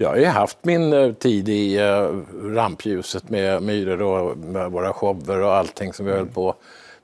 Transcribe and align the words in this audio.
Jag 0.00 0.08
har 0.08 0.16
ju 0.16 0.26
haft 0.26 0.58
min 0.62 0.92
eh, 0.92 1.12
tid 1.12 1.48
i 1.48 1.76
eh, 1.76 2.08
rampljuset 2.42 3.30
med 3.30 3.62
myror 3.62 4.02
och 4.02 4.38
med 4.38 4.70
våra 4.70 4.92
shower 4.92 5.40
och 5.40 5.54
allting 5.54 5.92
som 5.92 6.06
vi 6.06 6.12
höll 6.12 6.26
på 6.26 6.54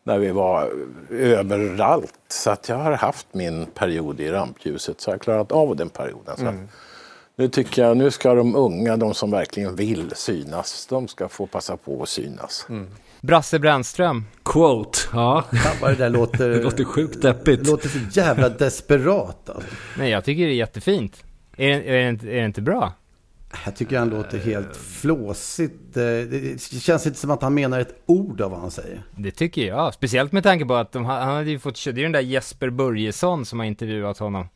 när 0.04 0.18
vi 0.18 0.30
var 0.30 0.70
överallt. 1.10 2.18
Så 2.28 2.50
att 2.50 2.68
jag 2.68 2.76
har 2.76 2.92
haft 2.92 3.26
min 3.32 3.66
period 3.66 4.20
i 4.20 4.30
rampljuset 4.30 5.00
så 5.00 5.10
jag 5.10 5.14
har 5.14 5.18
klarat 5.18 5.52
av 5.52 5.76
den 5.76 5.88
perioden. 5.88 6.36
Så 6.36 6.46
att 6.46 6.54
nu 7.36 7.48
tycker 7.48 7.82
jag 7.82 7.96
nu 7.96 8.10
ska 8.10 8.34
de 8.34 8.56
unga, 8.56 8.96
de 8.96 9.14
som 9.14 9.30
verkligen 9.30 9.76
vill 9.76 10.10
synas, 10.14 10.86
de 10.86 11.08
ska 11.08 11.28
få 11.28 11.46
passa 11.46 11.76
på 11.76 12.02
att 12.02 12.08
synas. 12.08 12.66
Brasse 13.20 13.58
Brännström. 13.58 14.24
Quote, 14.44 14.98
ja. 15.12 15.44
Vad 15.80 15.90
det 15.90 15.96
där 15.96 16.10
låter... 16.10 16.48
Det 16.56 16.62
låter 16.62 16.84
sjukt 16.84 17.22
deppigt. 17.22 17.64
Det 17.64 17.70
låter 17.70 17.88
så 17.88 17.98
jävla 18.12 18.48
desperat 18.48 19.50
alltså. 19.50 19.70
Nej, 19.98 20.10
jag 20.10 20.24
tycker 20.24 20.42
det 20.46 20.52
är 20.52 20.54
jättefint. 20.54 21.25
Är, 21.56 21.68
det- 21.68 21.84
är, 21.90 22.02
det 22.02 22.08
inte- 22.08 22.26
är 22.30 22.40
det 22.40 22.46
inte 22.46 22.62
bra? 22.62 22.92
Jag 23.64 23.76
tycker 23.76 23.98
han 23.98 24.08
låter 24.10 24.38
helt 24.38 24.76
flåsigt. 24.76 25.74
Det 25.94 26.60
känns 26.80 27.06
inte 27.06 27.18
som 27.18 27.30
att 27.30 27.42
han 27.42 27.54
menar 27.54 27.80
ett 27.80 28.02
ord 28.06 28.40
av 28.40 28.50
vad 28.50 28.60
han 28.60 28.70
säger. 28.70 29.02
Det 29.16 29.30
tycker 29.30 29.62
jag. 29.66 29.94
Speciellt 29.94 30.32
med 30.32 30.42
tanke 30.42 30.64
på 30.64 30.74
att 30.74 30.92
de, 30.92 31.04
han 31.04 31.28
hade 31.28 31.50
ju 31.50 31.58
fått, 31.58 31.84
det 31.84 31.90
är 31.90 31.94
ju 31.96 32.02
den 32.02 32.12
där 32.12 32.20
Jesper 32.20 32.70
Börjesson 32.70 33.44
som 33.46 33.58
har 33.58 33.66
intervjuat 33.66 34.18
honom. 34.18 34.48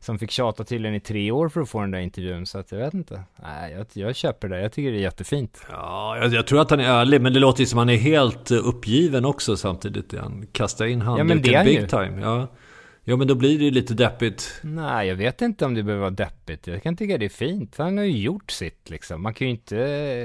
Som 0.00 0.18
fick 0.18 0.30
tjata 0.30 0.64
tydligen 0.64 0.94
i 0.94 1.00
tre 1.00 1.30
år 1.30 1.48
för 1.48 1.60
att 1.60 1.68
få 1.68 1.80
den 1.80 1.90
där 1.90 1.98
intervjun, 1.98 2.46
så 2.46 2.58
att 2.58 2.72
jag 2.72 2.78
vet 2.78 2.94
inte. 2.94 3.22
Nej, 3.42 3.72
jag, 3.72 3.86
jag 3.92 4.16
köper 4.16 4.48
det. 4.48 4.60
Jag 4.60 4.72
tycker 4.72 4.90
det 4.92 4.98
är 4.98 5.00
jättefint. 5.00 5.62
Ja, 5.70 6.16
jag, 6.18 6.32
jag 6.34 6.46
tror 6.46 6.60
att 6.60 6.70
han 6.70 6.80
är 6.80 6.84
ärlig, 7.00 7.20
men 7.20 7.32
det 7.32 7.40
låter 7.40 7.60
ju 7.60 7.66
som 7.66 7.78
att 7.78 7.80
han 7.82 7.90
är 7.90 7.96
helt 7.96 8.50
eh, 8.50 8.66
uppgiven 8.68 9.24
också 9.24 9.56
samtidigt. 9.56 10.14
Han 10.18 10.46
kastar 10.52 10.84
in 10.84 10.98
men 10.98 11.06
handduken 11.06 11.42
det 11.42 11.52
är 11.54 11.56
han 11.56 11.66
big 11.66 11.80
ju. 11.80 11.86
time. 11.86 12.20
Ja. 12.22 12.48
Ja, 13.04 13.16
men 13.16 13.28
då 13.28 13.34
blir 13.34 13.58
det 13.58 13.64
ju 13.64 13.70
lite 13.70 13.94
deppigt. 13.94 14.60
Nej, 14.62 15.08
jag 15.08 15.16
vet 15.16 15.42
inte 15.42 15.64
om 15.64 15.74
det 15.74 15.82
behöver 15.82 16.00
vara 16.00 16.10
deppigt. 16.10 16.66
Jag 16.66 16.82
kan 16.82 16.96
tycka 16.96 17.18
det 17.18 17.24
är 17.24 17.28
fint. 17.28 17.74
Han 17.78 17.98
har 17.98 18.04
ju 18.04 18.18
gjort 18.18 18.50
sitt 18.50 18.90
liksom. 18.90 19.22
Man 19.22 19.34
kan 19.34 19.46
ju 19.46 19.50
inte... 19.50 19.76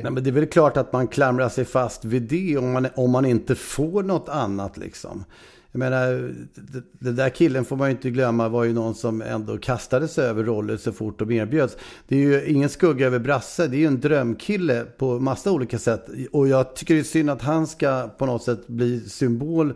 Nej, 0.03 0.11
men 0.11 0.23
det 0.23 0.29
är 0.29 0.31
väl 0.31 0.45
klart 0.45 0.77
att 0.77 0.93
man 0.93 1.07
klamrar 1.07 1.49
sig 1.49 1.65
fast 1.65 2.05
vid 2.05 2.21
det 2.21 2.57
om 2.57 2.71
man, 2.71 2.87
om 2.95 3.11
man 3.11 3.25
inte 3.25 3.55
får 3.55 4.03
något 4.03 4.29
annat 4.29 4.77
liksom. 4.77 5.25
Jag 5.71 5.79
menar, 5.79 6.33
det, 6.55 6.83
det 6.99 7.11
där 7.11 7.29
killen 7.29 7.65
får 7.65 7.75
man 7.75 7.89
ju 7.89 7.91
inte 7.95 8.09
glömma 8.09 8.49
var 8.49 8.63
ju 8.63 8.73
någon 8.73 8.95
som 8.95 9.21
ändå 9.21 9.57
kastade 9.57 10.07
sig 10.07 10.25
över 10.25 10.43
roller 10.43 10.77
så 10.77 10.91
fort 10.91 11.19
de 11.19 11.31
erbjöds. 11.31 11.77
Det 12.07 12.15
är 12.15 12.19
ju 12.19 12.45
ingen 12.45 12.69
skugga 12.69 13.07
över 13.07 13.19
Brasse, 13.19 13.67
det 13.67 13.77
är 13.77 13.79
ju 13.79 13.87
en 13.87 13.99
drömkille 13.99 14.85
på 14.97 15.19
massa 15.19 15.51
olika 15.51 15.79
sätt. 15.79 16.07
Och 16.31 16.47
jag 16.47 16.75
tycker 16.75 16.93
det 16.93 16.99
är 16.99 17.03
synd 17.03 17.29
att 17.29 17.41
han 17.41 17.67
ska 17.67 18.09
på 18.17 18.25
något 18.25 18.43
sätt 18.43 18.67
bli 18.67 18.99
symbol 18.99 19.73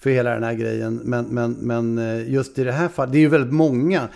för 0.00 0.10
hela 0.10 0.30
den 0.30 0.42
här 0.42 0.54
grejen. 0.54 1.00
Men, 1.04 1.24
men, 1.24 1.52
men 1.52 1.98
eh, 1.98 2.32
just 2.32 2.58
i 2.58 2.64
det 2.64 2.72
här 2.72 2.88
fallet, 2.88 3.12
det 3.12 3.18
är 3.18 3.20
ju 3.20 3.28
väldigt 3.28 3.54
många 3.54 4.08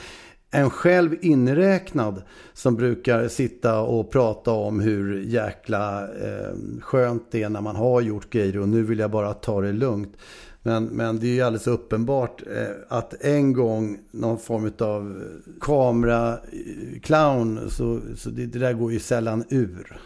en 0.54 0.70
själv 0.70 1.16
inräknad 1.20 2.22
som 2.52 2.76
brukar 2.76 3.28
sitta 3.28 3.80
och 3.80 4.10
prata 4.10 4.50
om 4.50 4.80
hur 4.80 5.20
jäkla 5.20 6.02
eh, 6.02 6.54
skönt 6.80 7.26
det 7.30 7.42
är 7.42 7.48
när 7.48 7.60
man 7.60 7.76
har 7.76 8.00
gjort 8.00 8.30
grejer 8.30 8.58
och 8.58 8.68
nu 8.68 8.82
vill 8.82 8.98
jag 8.98 9.10
bara 9.10 9.34
ta 9.34 9.60
det 9.60 9.72
lugnt. 9.72 10.16
Men, 10.62 10.84
men 10.84 11.18
det 11.18 11.26
är 11.26 11.34
ju 11.34 11.42
alldeles 11.42 11.66
uppenbart 11.66 12.42
eh, 12.56 12.68
att 12.88 13.24
en 13.24 13.52
gång 13.52 13.98
någon 14.10 14.38
form 14.38 14.72
av 14.78 15.22
kameraclown 15.60 17.58
eh, 17.58 17.68
så, 17.68 18.00
så 18.16 18.30
det, 18.30 18.46
det 18.46 18.58
där 18.58 18.72
går 18.72 18.92
ju 18.92 18.98
sällan 18.98 19.44
ur. 19.48 20.00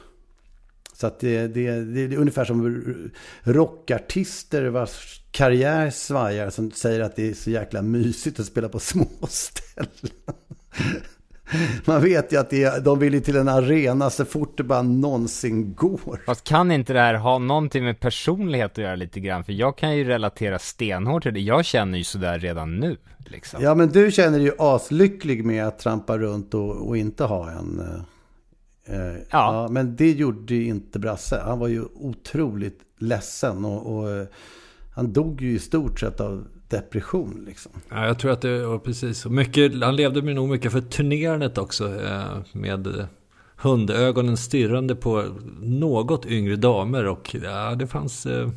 Så 1.00 1.06
att 1.06 1.20
det, 1.20 1.46
det, 1.46 1.84
det 1.84 2.00
är 2.00 2.16
ungefär 2.16 2.44
som 2.44 2.84
rockartister 3.42 4.68
vars 4.68 5.20
karriär 5.30 5.90
svajar 5.90 6.50
som 6.50 6.70
säger 6.70 7.00
att 7.00 7.16
det 7.16 7.30
är 7.30 7.34
så 7.34 7.50
jäkla 7.50 7.82
mysigt 7.82 8.40
att 8.40 8.46
spela 8.46 8.68
på 8.68 8.78
små 8.78 9.06
ställen. 9.28 10.12
Man 11.84 12.02
vet 12.02 12.32
ju 12.32 12.36
att 12.36 12.50
det 12.50 12.64
är, 12.64 12.80
de 12.80 12.98
vill 12.98 13.14
ju 13.14 13.20
till 13.20 13.36
en 13.36 13.48
arena 13.48 14.10
så 14.10 14.24
fort 14.24 14.56
det 14.56 14.62
bara 14.62 14.82
någonsin 14.82 15.74
går. 15.74 16.20
Fast 16.26 16.44
kan 16.44 16.70
inte 16.70 16.92
det 16.92 17.00
här 17.00 17.14
ha 17.14 17.38
någonting 17.38 17.84
med 17.84 18.00
personlighet 18.00 18.72
att 18.72 18.78
göra 18.78 18.96
lite 18.96 19.20
grann? 19.20 19.44
För 19.44 19.52
jag 19.52 19.78
kan 19.78 19.96
ju 19.96 20.04
relatera 20.04 20.58
stenhårt 20.58 21.22
till 21.22 21.34
det. 21.34 21.40
Jag 21.40 21.64
känner 21.64 21.98
ju 21.98 22.04
sådär 22.04 22.38
redan 22.38 22.76
nu, 22.76 22.96
liksom. 23.18 23.62
Ja, 23.62 23.74
men 23.74 23.88
du 23.88 24.10
känner 24.10 24.38
dig 24.38 24.46
ju 24.46 24.52
aslycklig 24.58 25.44
med 25.44 25.66
att 25.66 25.78
trampa 25.78 26.18
runt 26.18 26.54
och, 26.54 26.88
och 26.88 26.96
inte 26.96 27.24
ha 27.24 27.50
en... 27.50 27.82
eh, 28.88 29.06
eh, 29.06 29.16
ja. 29.30 29.68
Men 29.70 29.96
det 29.96 30.12
gjorde 30.12 30.54
ju 30.54 30.64
inte 30.64 30.98
Brasse. 30.98 31.42
Han 31.44 31.58
var 31.58 31.68
ju 31.68 31.84
otroligt 31.94 32.80
ledsen 32.98 33.64
och, 33.64 33.96
och 33.96 34.10
eh, 34.10 34.26
han 34.94 35.12
dog 35.12 35.42
ju 35.42 35.52
i 35.52 35.58
stort 35.58 36.00
sett 36.00 36.20
av 36.20 36.44
depression 36.68 37.44
liksom. 37.46 37.72
Ja, 37.88 38.06
jag 38.06 38.18
tror 38.18 38.30
att 38.30 38.40
det 38.40 38.66
var 38.66 38.78
precis 38.78 39.18
så. 39.18 39.30
Mycket, 39.30 39.82
han 39.82 39.96
levde 39.96 40.22
med 40.22 40.34
nog 40.34 40.48
mycket 40.48 40.72
för 40.72 40.80
turnerandet 40.80 41.58
också. 41.58 42.00
Eh, 42.02 42.38
med 42.52 43.06
hundögonen 43.56 44.36
stirrande 44.36 44.94
på 44.94 45.24
något 45.60 46.26
yngre 46.26 46.56
damer. 46.56 47.06
Och 47.06 47.36
ja, 47.42 47.74
det 47.74 47.86
fanns... 47.86 48.26
Eh, 48.26 48.48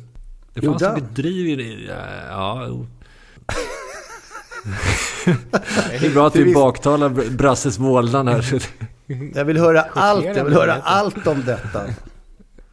det 0.54 0.62
fanns 0.62 0.82
inget 0.82 1.16
driv 1.16 1.48
i 1.48 1.56
det. 1.56 1.86
Ja, 1.88 2.66
ja. 2.66 2.86
det 6.00 6.06
är 6.06 6.14
bra 6.14 6.26
att 6.26 6.36
vi 6.36 6.54
baktalar 6.54 7.30
Brasses 7.36 7.78
vålnad 7.78 8.28
här. 8.28 8.62
Jag 9.34 9.44
vill 9.44 9.58
höra 9.58 9.82
allt, 9.82 10.24
jag 10.24 10.44
vill 10.44 10.54
höra 10.54 10.74
allt 10.82 11.26
om 11.26 11.42
detta. 11.46 11.82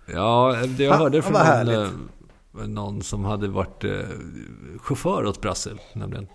Ja, 0.06 0.56
det 0.78 0.84
jag 0.84 0.94
hörde 0.94 1.22
från 1.22 1.34
någon, 1.34 1.70
eh, 2.62 2.68
någon 2.68 3.02
som 3.02 3.26
hade 3.26 3.48
varit 3.48 3.84
eh, 3.84 3.92
chaufför 4.80 5.26
åt 5.26 5.42
Brasse, 5.42 5.70
nämligen. 5.94 6.28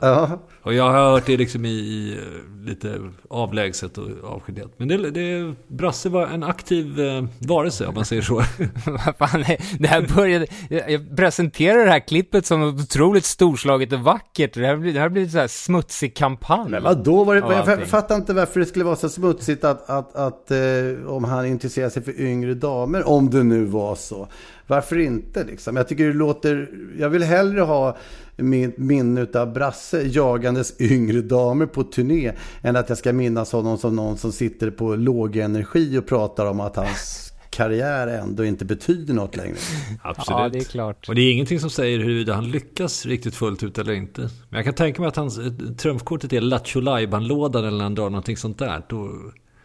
Ja. 0.00 0.38
Och 0.62 0.74
jag 0.74 0.84
har 0.90 1.12
hört 1.12 1.26
det 1.26 1.36
liksom 1.36 1.64
i, 1.64 1.68
i 1.68 2.18
eh, 2.18 2.66
lite 2.66 3.00
avlägset 3.30 3.98
och 3.98 4.08
avskildat. 4.24 4.70
Men 4.76 4.88
det, 4.88 5.10
det, 5.10 5.54
Brasse 5.68 6.08
var 6.08 6.26
en 6.26 6.42
aktiv 6.42 7.00
eh, 7.00 7.24
varelse 7.38 7.86
om 7.86 7.94
man 7.94 8.04
säger 8.04 8.22
så. 8.22 8.34
Vad 8.86 9.16
fan, 9.16 9.44
det 9.78 9.88
här 9.88 10.14
började, 10.14 10.46
jag 10.68 11.16
presenterar 11.16 11.84
det 11.84 11.90
här 11.90 12.08
klippet 12.08 12.46
som 12.46 12.62
otroligt 12.62 13.24
storslaget 13.24 13.92
och 13.92 14.00
vackert. 14.00 14.54
Det 14.54 14.66
här 14.66 14.76
blir, 14.76 14.94
det 14.94 15.00
här 15.00 15.08
blir 15.08 15.28
så 15.28 15.38
här 15.38 15.48
smutsig 15.48 16.16
kampanj. 16.16 16.70
Men 16.70 16.82
vadå? 16.82 17.24
Var 17.24 17.34
det, 17.34 17.40
jag 17.40 17.52
allting. 17.52 17.86
fattar 17.86 18.16
inte 18.16 18.34
varför 18.34 18.60
det 18.60 18.66
skulle 18.66 18.84
vara 18.84 18.96
så 18.96 19.08
smutsigt 19.08 19.64
att, 19.64 19.90
att, 19.90 20.16
att 20.16 20.50
eh, 20.50 20.58
om 21.06 21.24
han 21.24 21.46
intresserar 21.46 21.88
sig 21.88 22.02
för 22.02 22.20
yngre 22.20 22.54
damer, 22.54 23.08
om 23.08 23.30
det 23.30 23.42
nu 23.42 23.64
var 23.64 23.94
så. 23.94 24.28
Varför 24.70 24.98
inte 24.98 25.44
liksom? 25.44 25.76
Jag 25.76 25.88
tycker 25.88 26.06
det 26.06 26.12
låter, 26.12 26.70
jag 26.98 27.10
vill 27.10 27.22
hellre 27.22 27.60
ha 27.60 27.96
min 28.36 28.72
minne 28.76 29.26
av 29.34 29.52
Brasse 29.52 30.02
jagandes 30.02 30.80
yngre 30.80 31.20
damer 31.20 31.66
på 31.66 31.82
turné 31.82 32.32
än 32.62 32.76
att 32.76 32.88
jag 32.88 32.98
ska 32.98 33.12
minnas 33.12 33.52
honom 33.52 33.78
som 33.78 33.96
någon 33.96 34.16
som 34.16 34.32
sitter 34.32 34.70
på 34.70 34.96
låg 34.96 35.36
energi 35.36 35.98
och 35.98 36.06
pratar 36.06 36.46
om 36.46 36.60
att 36.60 36.76
hans 36.76 37.32
karriär 37.50 38.06
ändå 38.06 38.44
inte 38.44 38.64
betyder 38.64 39.14
något 39.14 39.36
längre. 39.36 39.56
Absolut. 40.02 40.40
Ja, 40.40 40.48
det 40.48 40.58
är 40.58 40.64
klart. 40.64 41.08
Och 41.08 41.14
det 41.14 41.20
är 41.20 41.32
ingenting 41.32 41.60
som 41.60 41.70
säger 41.70 41.98
huruvida 41.98 42.34
han 42.34 42.50
lyckas 42.50 43.06
riktigt 43.06 43.34
fullt 43.34 43.62
ut 43.62 43.78
eller 43.78 43.92
inte. 43.92 44.20
Men 44.20 44.58
jag 44.58 44.64
kan 44.64 44.74
tänka 44.74 45.02
mig 45.02 45.08
att 45.08 45.16
hans 45.16 45.38
eh, 45.38 45.52
trumfkortet 45.78 46.32
är 46.32 46.40
Lattjo 46.40 46.80
lådan 46.80 47.64
eller 47.64 47.76
när 47.76 47.84
han 47.84 47.94
drar 47.94 48.10
någonting 48.10 48.36
sånt 48.36 48.58
där. 48.58 48.82
Då, 48.88 49.10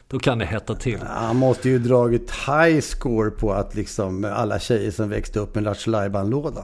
då 0.07 0.19
kan 0.19 0.37
det 0.39 0.45
hetta 0.45 0.75
till. 0.75 0.99
Han 1.01 1.35
måste 1.35 1.69
ju 1.69 1.79
dragit 1.79 2.31
high 2.31 2.79
score 2.79 3.29
på 3.29 3.53
att 3.53 3.75
liksom 3.75 4.25
alla 4.35 4.59
tjejer 4.59 4.91
som 4.91 5.09
växte 5.09 5.39
upp 5.39 5.55
med 5.55 5.63
Lattjo 5.63 5.91
lådan 6.23 6.63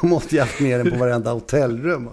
De 0.00 0.08
måste 0.08 0.34
ju 0.34 0.40
haft 0.40 0.60
med 0.60 0.80
den 0.80 0.90
på 0.92 0.98
varenda 0.98 1.32
hotellrum. 1.32 2.08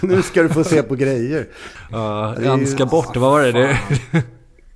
Nu 0.00 0.22
ska 0.22 0.42
du 0.42 0.48
få 0.48 0.64
se 0.64 0.82
på 0.82 0.94
grejer. 0.94 1.48
Ja, 1.90 2.34
är 2.34 2.42
en 2.42 2.60
ju- 2.60 2.66
ska 2.66 2.86
bort, 2.86 3.16
vad 3.16 3.30
var 3.30 3.42
det? 3.42 3.52
det 3.52 3.78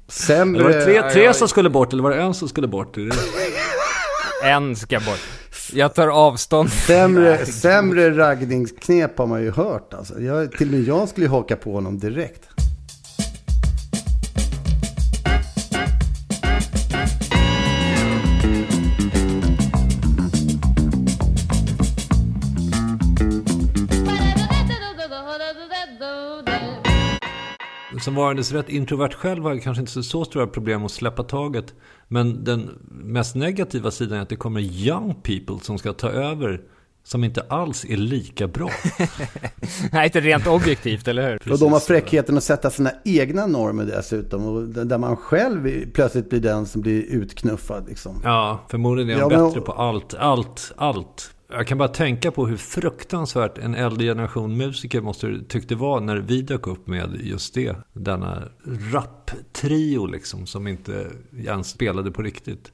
Sämre... 0.09 0.63
var 0.63 0.71
det 0.71 0.85
tre, 0.85 1.11
tre 1.11 1.35
som 1.35 1.49
skulle 1.49 1.71
bort 1.71 1.93
eller 1.93 2.03
var 2.03 2.11
det 2.11 2.23
en 2.23 2.35
som 2.35 2.49
skulle 2.49 2.69
bort? 2.69 2.97
En 4.45 4.77
ska 4.77 5.01
bort. 5.01 5.21
Jag 5.73 5.95
tar 5.95 6.09
avstånd. 6.09 6.73
Sämre, 6.73 7.47
sämre 7.47 8.17
raggningsknep 8.19 9.19
har 9.19 9.27
man 9.27 9.43
ju 9.43 9.51
hört. 9.51 9.95
Alltså. 9.95 10.21
Jag, 10.21 10.53
till 10.53 10.69
och 10.69 10.75
med 10.75 10.83
jag 10.83 11.09
skulle 11.09 11.27
ju 11.27 11.31
haka 11.31 11.57
på 11.57 11.73
honom 11.73 11.99
direkt. 11.99 12.43
Som 28.07 28.15
varandes 28.15 28.53
rätt 28.53 28.69
introvert 28.69 29.13
själv 29.13 29.43
har 29.43 29.51
jag 29.51 29.63
kanske 29.63 29.81
inte 29.81 30.03
så, 30.03 30.25
stora 30.25 30.47
problem 30.47 30.85
att 30.85 30.91
släppa 30.91 31.23
taget. 31.23 31.75
Men 32.09 32.45
den 32.45 32.71
mest 32.91 33.35
negativa 33.35 33.91
sidan 33.91 34.19
är 34.19 34.23
att 34.23 34.29
det 34.29 34.37
kommer 34.37 34.61
young 34.61 35.15
people 35.15 35.59
som 35.63 35.79
ska 35.79 35.93
ta 35.93 36.09
över. 36.11 36.61
Som 37.05 37.25
inte 37.25 37.41
alls 37.49 37.85
är 37.85 37.97
lika 37.97 38.47
bra. 38.49 38.71
Nej, 39.93 40.05
inte 40.05 40.21
rent 40.21 40.47
objektivt, 40.47 41.09
eller 41.09 41.31
hur? 41.45 41.53
Och 41.53 41.59
de 41.59 41.73
har 41.73 41.81
fräckheten 41.81 42.37
att 42.37 42.45
sätta 42.45 42.71
sina 42.71 42.91
egna 43.05 43.47
normer 43.47 43.85
dessutom. 43.85 44.47
Och 44.47 44.63
där 44.87 44.99
man 44.99 45.17
själv 45.17 45.91
plötsligt 45.91 46.31
blir 46.31 46.41
den 46.41 46.67
som 46.67 46.81
blir 46.81 47.03
utknuffad. 47.03 47.89
Liksom. 47.89 48.21
Ja, 48.25 48.61
förmodligen 48.71 49.11
är 49.11 49.15
de 49.15 49.33
Ja, 49.33 49.39
men- 49.39 49.49
bättre 49.49 49.61
på 49.61 49.73
allt, 49.73 50.15
allt, 50.15 50.73
allt. 50.77 51.31
Jag 51.49 51.67
kan 51.67 51.79
bara 51.79 51.89
tänka 51.89 52.31
på 52.31 52.47
hur 52.47 52.57
fruktansvärt 52.57 53.59
en 53.59 53.75
äldre 53.75 54.07
generation 54.07 54.57
musiker 54.57 55.01
måste 55.01 55.41
tyckt 55.49 55.69
det 55.69 55.75
var 55.75 56.01
när 56.01 56.17
vi 56.17 56.43
dök 56.43 56.67
upp 56.67 56.87
med 56.87 57.21
just 57.23 57.55
det. 57.55 57.77
Denna 57.93 58.43
rap-trio 58.93 60.07
liksom 60.07 60.47
som 60.47 60.67
inte 60.67 61.07
ens 61.47 61.69
spelade 61.69 62.11
på 62.11 62.23
riktigt. 62.23 62.73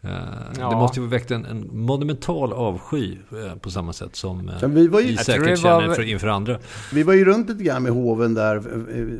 Eh, 0.00 0.10
Ja. 0.58 0.70
Det 0.70 0.76
måste 0.76 1.00
ju 1.00 1.06
ha 1.06 1.10
väckt 1.10 1.30
en, 1.30 1.44
en 1.44 1.68
monumental 1.72 2.52
avsky 2.52 3.16
eh, 3.32 3.54
på 3.58 3.70
samma 3.70 3.92
sätt 3.92 4.16
som 4.16 4.48
eh, 4.48 4.54
Men 4.60 4.74
vi 4.74 4.88
var 4.88 5.00
ju- 5.00 5.06
vi 5.06 5.16
säkert 5.16 5.48
var- 5.48 5.80
känner 5.80 5.94
för, 5.94 6.02
inför 6.02 6.28
andra. 6.28 6.58
Vi 6.92 7.02
var 7.02 7.14
ju 7.14 7.24
runt 7.24 7.48
lite 7.48 7.64
grann 7.64 7.82
med 7.82 7.92
hoven 7.92 8.34
där 8.34 8.62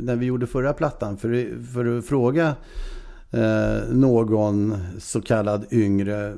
när 0.02 0.16
vi 0.16 0.26
gjorde 0.26 0.46
förra 0.46 0.72
plattan. 0.72 1.16
För, 1.18 1.62
för 1.74 1.98
att 1.98 2.06
fråga 2.06 2.54
eh, 3.32 3.88
någon 3.92 4.76
så 4.98 5.20
kallad 5.22 5.66
yngre, 5.72 6.34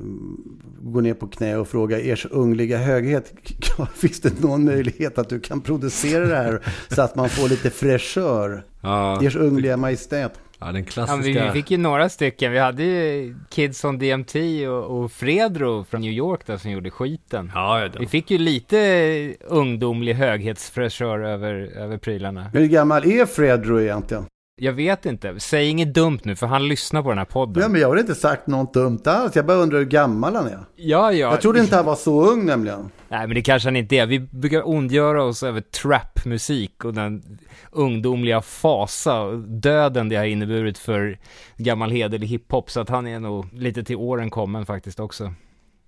gå 0.81 1.01
ner 1.01 1.13
på 1.13 1.27
knä 1.27 1.55
och 1.57 1.67
fråga 1.67 1.99
ers 2.01 2.27
ungliga 2.31 2.77
höghet. 2.77 3.33
Finns 3.95 4.21
det 4.21 4.39
någon 4.39 4.65
möjlighet 4.65 5.17
att 5.17 5.29
du 5.29 5.39
kan 5.39 5.61
producera 5.61 6.25
det 6.27 6.35
här 6.35 6.61
så 6.89 7.01
att 7.01 7.15
man 7.15 7.29
får 7.29 7.49
lite 7.49 7.69
fräschör? 7.69 8.63
Ja, 8.81 9.21
Ers 9.23 9.35
ungliga 9.35 9.77
majestät. 9.77 10.31
ja, 10.59 10.65
den 10.65 10.75
Ja, 10.75 10.83
klassiska... 10.83 11.15
men 11.15 11.23
vi 11.47 11.51
fick 11.61 11.71
ju 11.71 11.77
några 11.77 12.09
stycken. 12.09 12.51
Vi 12.51 12.59
hade 12.59 12.83
ju 12.83 13.35
Kids 13.49 13.85
on 13.85 13.97
DMT 13.99 14.35
och, 14.69 14.83
och 15.03 15.11
Fredro 15.11 15.83
från 15.83 16.01
New 16.01 16.11
York 16.11 16.45
där 16.45 16.57
som 16.57 16.71
gjorde 16.71 16.89
skiten. 16.89 17.51
Ja, 17.55 17.81
ja, 17.81 17.89
Vi 17.99 18.07
fick 18.07 18.31
ju 18.31 18.37
lite 18.37 19.33
ungdomlig 19.47 20.13
höghetsfräschör 20.13 21.19
över, 21.19 21.53
över 21.77 21.97
prylarna. 21.97 22.43
Hur 22.53 22.65
gammal 22.67 23.05
är 23.05 23.25
Fredro 23.25 23.81
egentligen? 23.81 24.25
Jag 24.63 24.73
vet 24.73 25.05
inte. 25.05 25.39
Säg 25.39 25.69
inget 25.69 25.93
dumt 25.93 26.19
nu, 26.23 26.35
för 26.35 26.47
han 26.47 26.67
lyssnar 26.67 27.03
på 27.03 27.09
den 27.09 27.17
här 27.17 27.25
podden. 27.25 27.63
Ja, 27.63 27.69
men 27.69 27.81
jag 27.81 27.87
har 27.87 27.97
inte 27.97 28.15
sagt 28.15 28.47
något 28.47 28.73
dumt 28.73 29.01
alls. 29.05 29.35
Jag 29.35 29.45
bara 29.45 29.57
undrar 29.57 29.79
hur 29.79 29.85
gammal 29.85 30.35
han 30.35 30.47
är. 30.47 30.59
ja, 30.75 31.11
ja. 31.11 31.31
Jag 31.31 31.41
trodde 31.41 31.59
inte 31.59 31.75
han 31.75 31.85
var 31.85 31.95
så 31.95 32.31
ung 32.31 32.45
nämligen. 32.45 32.89
Nej, 33.09 33.27
men 33.27 33.35
det 33.35 33.41
kanske 33.41 33.67
han 33.67 33.75
inte 33.75 33.95
är. 33.95 34.05
Vi 34.05 34.19
brukar 34.19 34.67
ondgöra 34.69 35.23
oss 35.23 35.43
över 35.43 35.61
trap-musik 35.61 36.85
och 36.85 36.93
den 36.93 37.39
ungdomliga 37.71 38.41
fasa 38.41 39.21
och 39.21 39.39
döden 39.39 40.09
det 40.09 40.15
har 40.15 40.25
inneburit 40.25 40.77
för 40.77 41.19
gammal 41.57 41.91
hederlig 41.91 42.27
hiphop. 42.27 42.71
Så 42.71 42.79
att 42.79 42.89
han 42.89 43.07
är 43.07 43.19
nog 43.19 43.53
lite 43.53 43.83
till 43.83 43.95
åren 43.95 44.29
kommen 44.29 44.65
faktiskt 44.65 44.99
också. 44.99 45.33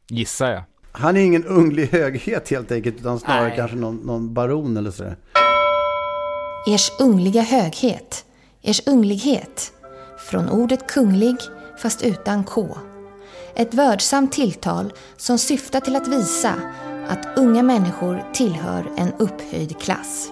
Gissar 0.09 0.51
jag. 0.51 0.63
Han 0.91 1.17
är 1.17 1.21
ingen 1.21 1.45
unglig 1.45 1.87
höghet 1.87 2.49
helt 2.49 2.71
enkelt, 2.71 2.95
utan 2.99 3.19
snarare 3.19 3.47
Nej. 3.47 3.57
kanske 3.57 3.77
någon, 3.77 3.95
någon 3.95 4.33
baron 4.33 4.77
eller 4.77 4.91
sådär. 4.91 5.15
Ers 6.67 6.91
ungliga 6.99 7.41
höghet, 7.41 8.25
ers 8.63 8.81
unglighet. 8.87 9.71
Från 10.17 10.49
ordet 10.49 10.87
kunglig, 10.87 11.35
fast 11.77 12.01
utan 12.01 12.43
K. 12.43 12.77
Ett 13.55 13.73
vördsamt 13.73 14.31
tilltal 14.31 14.93
som 15.17 15.37
syftar 15.37 15.79
till 15.79 15.95
att 15.95 16.07
visa 16.07 16.53
att 17.09 17.37
unga 17.37 17.63
människor 17.63 18.23
tillhör 18.33 18.91
en 18.97 19.13
upphöjd 19.13 19.79
klass. 19.79 20.31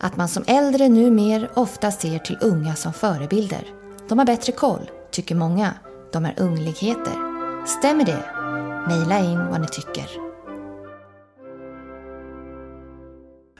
Att 0.00 0.16
man 0.16 0.28
som 0.28 0.44
äldre 0.46 0.88
numer 0.88 1.50
ofta 1.54 1.90
ser 1.90 2.18
till 2.18 2.38
unga 2.40 2.74
som 2.74 2.92
förebilder. 2.92 3.64
De 4.08 4.18
har 4.18 4.26
bättre 4.26 4.52
koll, 4.52 4.90
tycker 5.10 5.34
många. 5.34 5.74
De 6.12 6.24
är 6.24 6.34
ungligheter. 6.38 7.14
Stämmer 7.66 8.04
det? 8.04 8.24
Maila 8.88 9.18
in 9.18 9.46
vad 9.50 9.60
ni 9.60 9.66
tycker. 9.66 10.29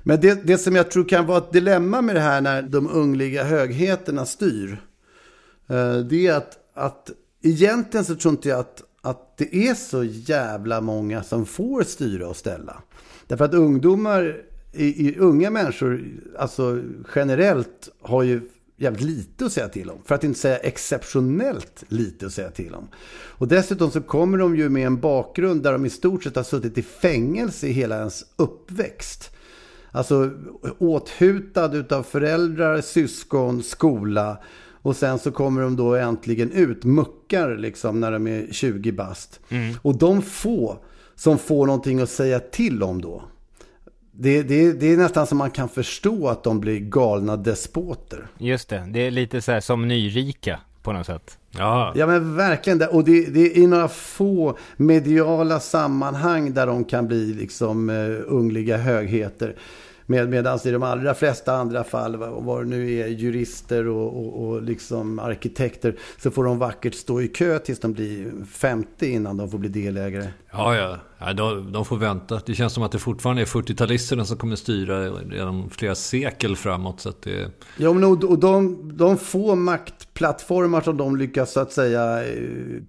Men 0.02 0.20
det, 0.20 0.46
det 0.46 0.58
som 0.58 0.76
jag 0.76 0.90
tror 0.90 1.08
kan 1.08 1.26
vara 1.26 1.38
ett 1.38 1.52
dilemma 1.52 2.02
med 2.02 2.14
det 2.14 2.20
här 2.20 2.40
när 2.40 2.62
de 2.62 2.90
ungliga 2.90 3.44
högheterna 3.44 4.26
styr. 4.26 4.82
Eh, 5.68 5.96
det 5.96 6.26
är 6.26 6.34
att, 6.34 6.58
att 6.74 7.10
egentligen 7.42 8.04
så 8.04 8.14
tror 8.14 8.32
inte 8.32 8.48
jag 8.48 8.58
att, 8.58 8.82
att 9.02 9.36
det 9.38 9.68
är 9.68 9.74
så 9.74 10.04
jävla 10.04 10.80
många 10.80 11.22
som 11.22 11.46
får 11.46 11.82
styra 11.82 12.28
och 12.28 12.36
ställa. 12.36 12.82
Därför 13.26 13.44
att 13.44 13.54
ungdomar, 13.54 14.42
i, 14.72 15.08
i, 15.08 15.18
unga 15.18 15.50
människor, 15.50 16.04
alltså 16.38 16.82
generellt 17.14 17.88
har 18.02 18.22
ju 18.22 18.40
jävligt 18.76 19.02
lite 19.02 19.44
att 19.44 19.52
säga 19.52 19.68
till 19.68 19.90
om. 19.90 19.98
För 20.04 20.14
att 20.14 20.24
inte 20.24 20.38
säga 20.38 20.56
exceptionellt 20.56 21.84
lite 21.88 22.26
att 22.26 22.32
säga 22.32 22.50
till 22.50 22.74
om. 22.74 22.88
Och 23.12 23.48
dessutom 23.48 23.90
så 23.90 24.00
kommer 24.00 24.38
de 24.38 24.56
ju 24.56 24.68
med 24.68 24.86
en 24.86 25.00
bakgrund 25.00 25.62
där 25.62 25.72
de 25.72 25.86
i 25.86 25.90
stort 25.90 26.24
sett 26.24 26.36
har 26.36 26.42
suttit 26.42 26.78
i 26.78 26.82
fängelse 26.82 27.66
i 27.66 27.72
hela 27.72 27.98
ens 27.98 28.24
uppväxt. 28.36 29.30
Alltså 29.92 30.30
åthutad 30.78 31.76
utav 31.76 32.02
föräldrar, 32.02 32.80
syskon, 32.80 33.62
skola. 33.62 34.38
Och 34.82 34.96
sen 34.96 35.18
så 35.18 35.30
kommer 35.30 35.62
de 35.62 35.76
då 35.76 35.94
äntligen 35.94 36.52
ut, 36.52 36.84
muckar 36.84 37.56
liksom 37.56 38.00
när 38.00 38.12
de 38.12 38.26
är 38.26 38.52
20 38.52 38.92
bast. 38.92 39.40
Och 39.82 39.98
de 39.98 40.22
få 40.22 40.78
som 41.14 41.38
får 41.38 41.66
någonting 41.66 42.00
att 42.00 42.10
säga 42.10 42.40
till 42.40 42.82
om 42.82 43.00
då. 43.00 43.22
Det, 44.12 44.42
det, 44.42 44.72
det 44.72 44.92
är 44.92 44.96
nästan 44.96 45.26
som 45.26 45.38
man 45.38 45.50
kan 45.50 45.68
förstå 45.68 46.28
att 46.28 46.44
de 46.44 46.60
blir 46.60 46.80
galna 46.80 47.36
despoter. 47.36 48.26
Just 48.38 48.68
det, 48.68 48.86
det 48.92 49.00
är 49.00 49.10
lite 49.10 49.42
så 49.42 49.52
här 49.52 49.60
som 49.60 49.88
nyrika 49.88 50.60
på 50.82 50.92
något 50.92 51.06
sätt. 51.06 51.38
Ja, 51.58 51.92
Ja 51.96 52.06
men 52.06 52.36
verkligen. 52.36 52.78
det. 52.78 52.86
Och 52.86 53.04
det, 53.04 53.26
det 53.26 53.40
är 53.40 53.58
i 53.58 53.66
några 53.66 53.88
få 53.88 54.58
mediala 54.76 55.60
sammanhang 55.60 56.54
där 56.54 56.66
de 56.66 56.84
kan 56.84 57.06
bli 57.06 57.34
liksom 57.34 57.90
uh, 57.90 58.20
ungliga 58.26 58.76
högheter. 58.76 59.54
Med, 60.10 60.28
Medan 60.28 60.58
i 60.64 60.70
de 60.70 60.82
allra 60.82 61.14
flesta 61.14 61.52
andra 61.52 61.84
fall, 61.84 62.16
vad, 62.16 62.64
det 62.64 62.68
nu 62.68 62.92
är, 62.92 63.06
jurister 63.06 63.88
och, 63.88 64.16
och, 64.16 64.48
och 64.48 64.62
liksom 64.62 65.18
arkitekter, 65.18 65.96
så 66.18 66.30
får 66.30 66.44
de 66.44 66.58
vackert 66.58 66.94
stå 66.94 67.20
i 67.20 67.28
kö 67.28 67.58
tills 67.58 67.80
de 67.80 67.92
blir 67.92 68.32
50 68.46 69.06
innan 69.06 69.36
de 69.36 69.50
får 69.50 69.58
bli 69.58 69.68
delägare. 69.68 70.28
ja, 70.52 70.76
ja. 70.76 70.96
ja 71.18 71.32
de, 71.32 71.72
de 71.72 71.84
får 71.84 71.96
vänta. 71.96 72.40
Det 72.46 72.54
känns 72.54 72.72
som 72.72 72.82
att 72.82 72.92
det 72.92 72.98
fortfarande 72.98 73.42
är 73.42 73.46
40-talisterna 73.46 74.24
som 74.24 74.36
kommer 74.36 74.56
styra 74.56 75.10
redan 75.10 75.70
flera 75.70 75.94
sekel 75.94 76.56
framåt. 76.56 77.00
Så 77.00 77.08
att 77.08 77.22
det, 77.22 77.50
Ja, 77.76 77.92
men 77.92 78.04
och, 78.04 78.24
och 78.24 78.38
de, 78.38 78.78
de 78.96 79.18
få 79.18 79.54
maktplattformar 79.54 80.80
som 80.80 80.96
de 80.96 81.16
lyckas 81.16 81.52
så 81.52 81.60
att 81.60 81.72
säga 81.72 82.24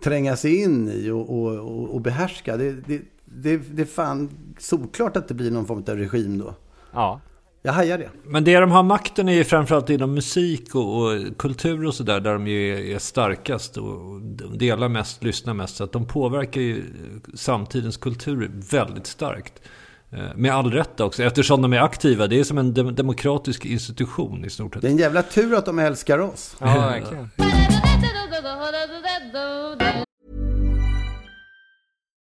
tränga 0.03 0.35
sig 0.35 0.61
in 0.61 0.89
i 0.89 1.09
och, 1.09 1.29
och, 1.29 1.59
och, 1.59 1.89
och 1.89 2.01
behärska. 2.01 2.57
Det, 2.57 2.71
det, 2.71 3.01
det, 3.25 3.57
det 3.57 3.81
är 3.81 3.85
fan 3.85 4.29
solklart 4.59 5.17
att 5.17 5.27
det 5.27 5.33
blir 5.33 5.51
någon 5.51 5.65
form 5.65 5.83
av 5.87 5.95
regim 5.95 6.37
då. 6.37 6.53
Ja. 6.93 7.21
Jag 7.63 7.73
hajar 7.73 7.97
det. 7.97 8.09
Men 8.25 8.43
det 8.43 8.59
de 8.59 8.71
har 8.71 8.83
makten 8.83 9.29
är 9.29 9.33
ju 9.33 9.43
framförallt 9.43 9.89
inom 9.89 10.13
musik 10.13 10.75
och, 10.75 11.01
och 11.03 11.37
kultur 11.37 11.85
och 11.85 11.93
sådär. 11.93 12.19
Där 12.19 12.33
de 12.33 12.47
ju 12.47 12.93
är, 12.95 12.99
starkast 12.99 13.77
och 13.77 14.21
delar 14.57 14.89
mest, 14.89 15.23
lyssnar 15.23 15.53
mest. 15.53 15.75
Så 15.75 15.83
att 15.83 15.91
de 15.91 16.05
påverkar 16.05 16.61
ju 16.61 16.83
samtidens 17.35 17.97
kultur 17.97 18.51
väldigt 18.71 19.07
starkt. 19.07 19.53
Eh, 20.11 20.19
Med 20.35 20.53
all 20.55 20.71
rätt 20.71 20.99
också, 20.99 21.23
eftersom 21.23 21.61
de 21.61 21.73
är 21.73 21.79
aktiva. 21.81 22.27
Det 22.27 22.39
är 22.39 22.43
som 22.43 22.57
en 22.57 22.73
dem- 22.73 22.95
demokratisk 22.95 23.65
institution 23.65 24.45
i 24.45 24.49
stort 24.49 24.73
sett. 24.73 24.81
Det 24.81 24.87
är 24.87 24.91
en 24.91 24.97
jävla 24.97 25.23
tur 25.23 25.55
att 25.55 25.65
de 25.65 25.79
älskar 25.79 26.19
oss. 26.19 26.55
Ja, 26.59 26.65
verkligen. 26.65 27.29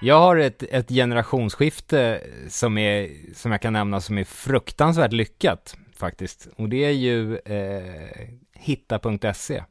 Jag 0.00 0.20
har 0.20 0.36
ett, 0.36 0.62
ett 0.62 0.88
generationsskifte 0.88 2.20
som, 2.48 2.78
är, 2.78 3.10
som 3.34 3.52
jag 3.52 3.62
kan 3.62 3.72
nämna 3.72 4.00
som 4.00 4.18
är 4.18 4.24
fruktansvärt 4.24 5.12
lyckat 5.12 5.76
faktiskt. 5.96 6.48
Och 6.56 6.68
det 6.68 6.84
är 6.84 6.90
ju 6.90 7.36
eh, 7.36 8.28
hitta.se 8.54 9.62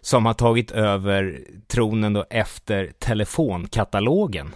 som 0.00 0.26
har 0.26 0.34
tagit 0.34 0.70
över 0.70 1.40
tronen 1.66 2.12
då 2.12 2.24
efter 2.30 2.92
telefonkatalogen. 2.98 4.54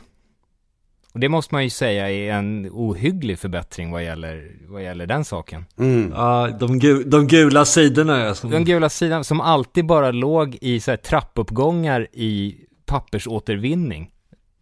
Och 1.12 1.20
det 1.20 1.28
måste 1.28 1.54
man 1.54 1.64
ju 1.64 1.70
säga 1.70 2.10
är 2.10 2.32
en 2.32 2.68
ohygglig 2.72 3.38
förbättring 3.38 3.90
vad 3.90 4.04
gäller, 4.04 4.50
vad 4.68 4.82
gäller 4.82 5.06
den 5.06 5.24
saken. 5.24 5.64
Mm. 5.78 6.12
Ja, 6.14 6.50
de, 6.60 6.78
gu 6.78 7.04
de 7.04 7.26
gula 7.26 7.64
sidorna. 7.64 8.34
Som... 8.34 8.50
De 8.50 8.64
gula 8.64 8.88
sidorna 8.88 9.24
som 9.24 9.40
alltid 9.40 9.86
bara 9.86 10.10
låg 10.10 10.58
i 10.60 10.80
så 10.80 10.90
här 10.90 10.96
trappuppgångar 10.96 12.06
i 12.12 12.56
pappersåtervinning. 12.86 14.10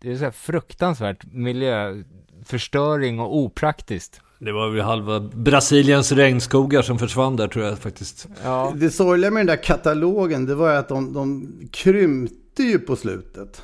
Det 0.05 0.13
är 0.13 0.17
så 0.17 0.25
här 0.25 0.31
fruktansvärt 0.31 1.25
miljöförstöring 1.33 3.21
och 3.21 3.37
opraktiskt. 3.37 4.21
Det 4.39 4.53
var 4.53 4.71
väl 4.71 4.81
halva 4.81 5.21
Brasiliens 5.21 6.13
regnskogar 6.13 6.83
som 6.83 6.99
försvann 6.99 7.37
där 7.37 7.49
tror 7.49 7.65
jag 7.65 7.79
faktiskt. 7.79 8.29
Ja. 8.45 8.73
Det 8.77 8.91
sorgliga 8.91 9.31
med 9.31 9.41
den 9.41 9.47
där 9.47 9.63
katalogen, 9.63 10.47
det 10.47 10.55
var 10.55 10.71
ju 10.71 10.77
att 10.77 10.89
de, 10.89 11.13
de 11.13 11.53
krympte 11.73 12.63
ju 12.63 12.79
på 12.79 12.97
slutet. 12.97 13.63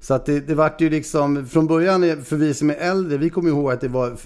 Så 0.00 0.14
att 0.14 0.26
det, 0.26 0.40
det 0.40 0.54
vart 0.54 0.80
ju 0.80 0.90
liksom, 0.90 1.46
från 1.46 1.66
början, 1.66 2.24
för 2.24 2.36
vi 2.36 2.54
som 2.54 2.70
är 2.70 2.74
äldre, 2.74 3.18
vi 3.18 3.30
kommer 3.30 3.50
ihåg 3.50 3.72
att 3.72 3.80
det 3.80 3.88
var 3.88 4.16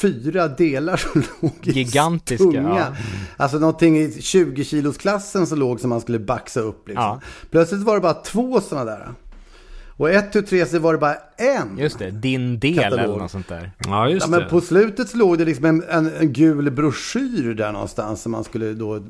fyra 0.00 0.48
delar 0.48 0.96
som 0.96 1.22
låg 1.40 1.52
i 1.62 1.70
Gigantiska. 1.72 2.44
Tunga. 2.44 2.78
Ja. 2.78 2.96
Alltså 3.36 3.58
någonting 3.58 3.98
i 3.98 4.22
20 4.22 4.64
kilos 4.64 4.98
klassen 4.98 5.46
som 5.46 5.58
låg 5.58 5.80
som 5.80 5.90
man 5.90 6.00
skulle 6.00 6.18
baxa 6.18 6.60
upp 6.60 6.88
liksom. 6.88 7.04
Ja. 7.04 7.20
Plötsligt 7.50 7.82
var 7.82 7.94
det 7.94 8.00
bara 8.00 8.14
två 8.14 8.60
sådana 8.60 8.84
där. 8.84 9.08
Och 10.00 10.10
ett, 10.10 10.32
tu, 10.32 10.42
tre 10.42 10.66
så 10.66 10.78
var 10.78 10.92
det 10.92 10.98
bara 10.98 11.16
en. 11.36 11.78
Just 11.78 11.98
det, 11.98 12.10
din 12.10 12.58
del 12.58 12.74
katalog. 12.74 13.04
eller 13.04 13.16
något 13.16 13.30
sånt 13.30 13.48
där. 13.48 13.70
Ja, 13.78 14.08
just 14.08 14.26
ja, 14.26 14.30
men 14.30 14.48
på 14.48 14.60
slutet 14.60 15.08
så 15.08 15.16
låg 15.16 15.38
det 15.38 15.44
liksom 15.44 15.64
en, 15.64 15.82
en, 15.88 16.12
en 16.20 16.32
gul 16.32 16.70
broschyr 16.70 17.54
där 17.54 17.72
någonstans 17.72 18.22
som 18.22 18.32
man 18.32 18.44
skulle 18.44 18.72
då 18.72 19.02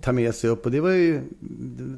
ta 0.00 0.12
med 0.12 0.34
sig 0.34 0.50
upp. 0.50 0.64
Och 0.64 0.70
det 0.70 0.80
var 0.80 0.90
ju, 0.90 1.20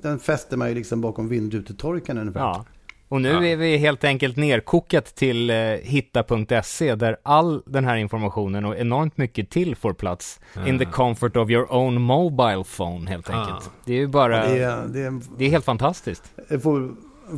den 0.02 0.18
fäste 0.18 0.56
man 0.56 0.68
ju 0.68 0.74
liksom 0.74 1.00
bakom 1.00 1.28
vindrutetorkaren 1.28 2.18
ungefär. 2.18 2.40
Ja. 2.40 2.64
Och 3.08 3.20
nu 3.20 3.28
ja. 3.28 3.44
är 3.44 3.56
vi 3.56 3.76
helt 3.76 4.04
enkelt 4.04 4.36
nerkokat 4.36 5.14
till 5.14 5.50
eh, 5.50 5.56
hitta.se 5.82 6.94
där 6.94 7.16
all 7.22 7.62
den 7.66 7.84
här 7.84 7.96
informationen 7.96 8.64
och 8.64 8.76
enormt 8.76 9.16
mycket 9.16 9.50
till 9.50 9.76
får 9.76 9.92
plats. 9.92 10.40
Ja. 10.54 10.66
In 10.66 10.78
the 10.78 10.84
comfort 10.84 11.36
of 11.36 11.50
your 11.50 11.72
own 11.72 12.02
mobile 12.02 12.64
phone 12.76 13.10
helt 13.10 13.30
enkelt. 13.30 13.62
Ja. 13.64 13.70
Det 13.84 13.92
är 13.92 13.98
ju 13.98 14.06
bara, 14.06 14.48
det 14.48 14.62
är, 14.62 14.86
det, 14.88 15.00
är, 15.00 15.20
det 15.38 15.44
är 15.44 15.50
helt 15.50 15.64
fantastiskt. 15.64 16.32
Det 16.48 16.60
får, 16.60 16.90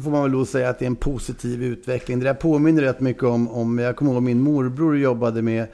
får 0.03 0.11
man 0.11 0.23
väl 0.23 0.33
då 0.33 0.47
säga 0.47 0.69
att 0.69 0.79
det 0.79 0.85
är 0.85 0.87
en 0.87 0.97
positiv 0.97 1.63
utveckling. 1.63 2.19
Det 2.19 2.25
där 2.25 2.35
påminner 2.35 2.83
rätt 2.83 3.01
mycket 3.01 3.23
om, 3.23 3.49
om 3.49 3.79
jag 3.79 3.97
kommer 3.97 4.13
ihåg 4.13 4.23
min 4.23 4.41
morbror 4.41 4.99
jobbade 4.99 5.43
med 5.43 5.67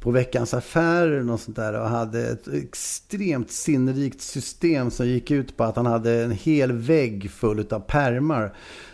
på 0.00 0.10
Veckans 0.10 0.54
Affärer 0.54 1.30
och 1.30 1.40
sånt 1.40 1.56
där 1.56 1.80
och 1.80 1.88
hade 1.88 2.28
ett 2.28 2.48
extremt 2.48 3.50
sinnrikt 3.50 4.20
system 4.20 4.90
som 4.90 5.06
gick 5.06 5.30
ut 5.30 5.56
på 5.56 5.64
att 5.64 5.76
han 5.76 5.86
hade 5.86 6.22
en 6.22 6.30
hel 6.30 6.72
vägg 6.72 7.30
full 7.30 7.66
av 7.70 7.80
permar 7.80 8.52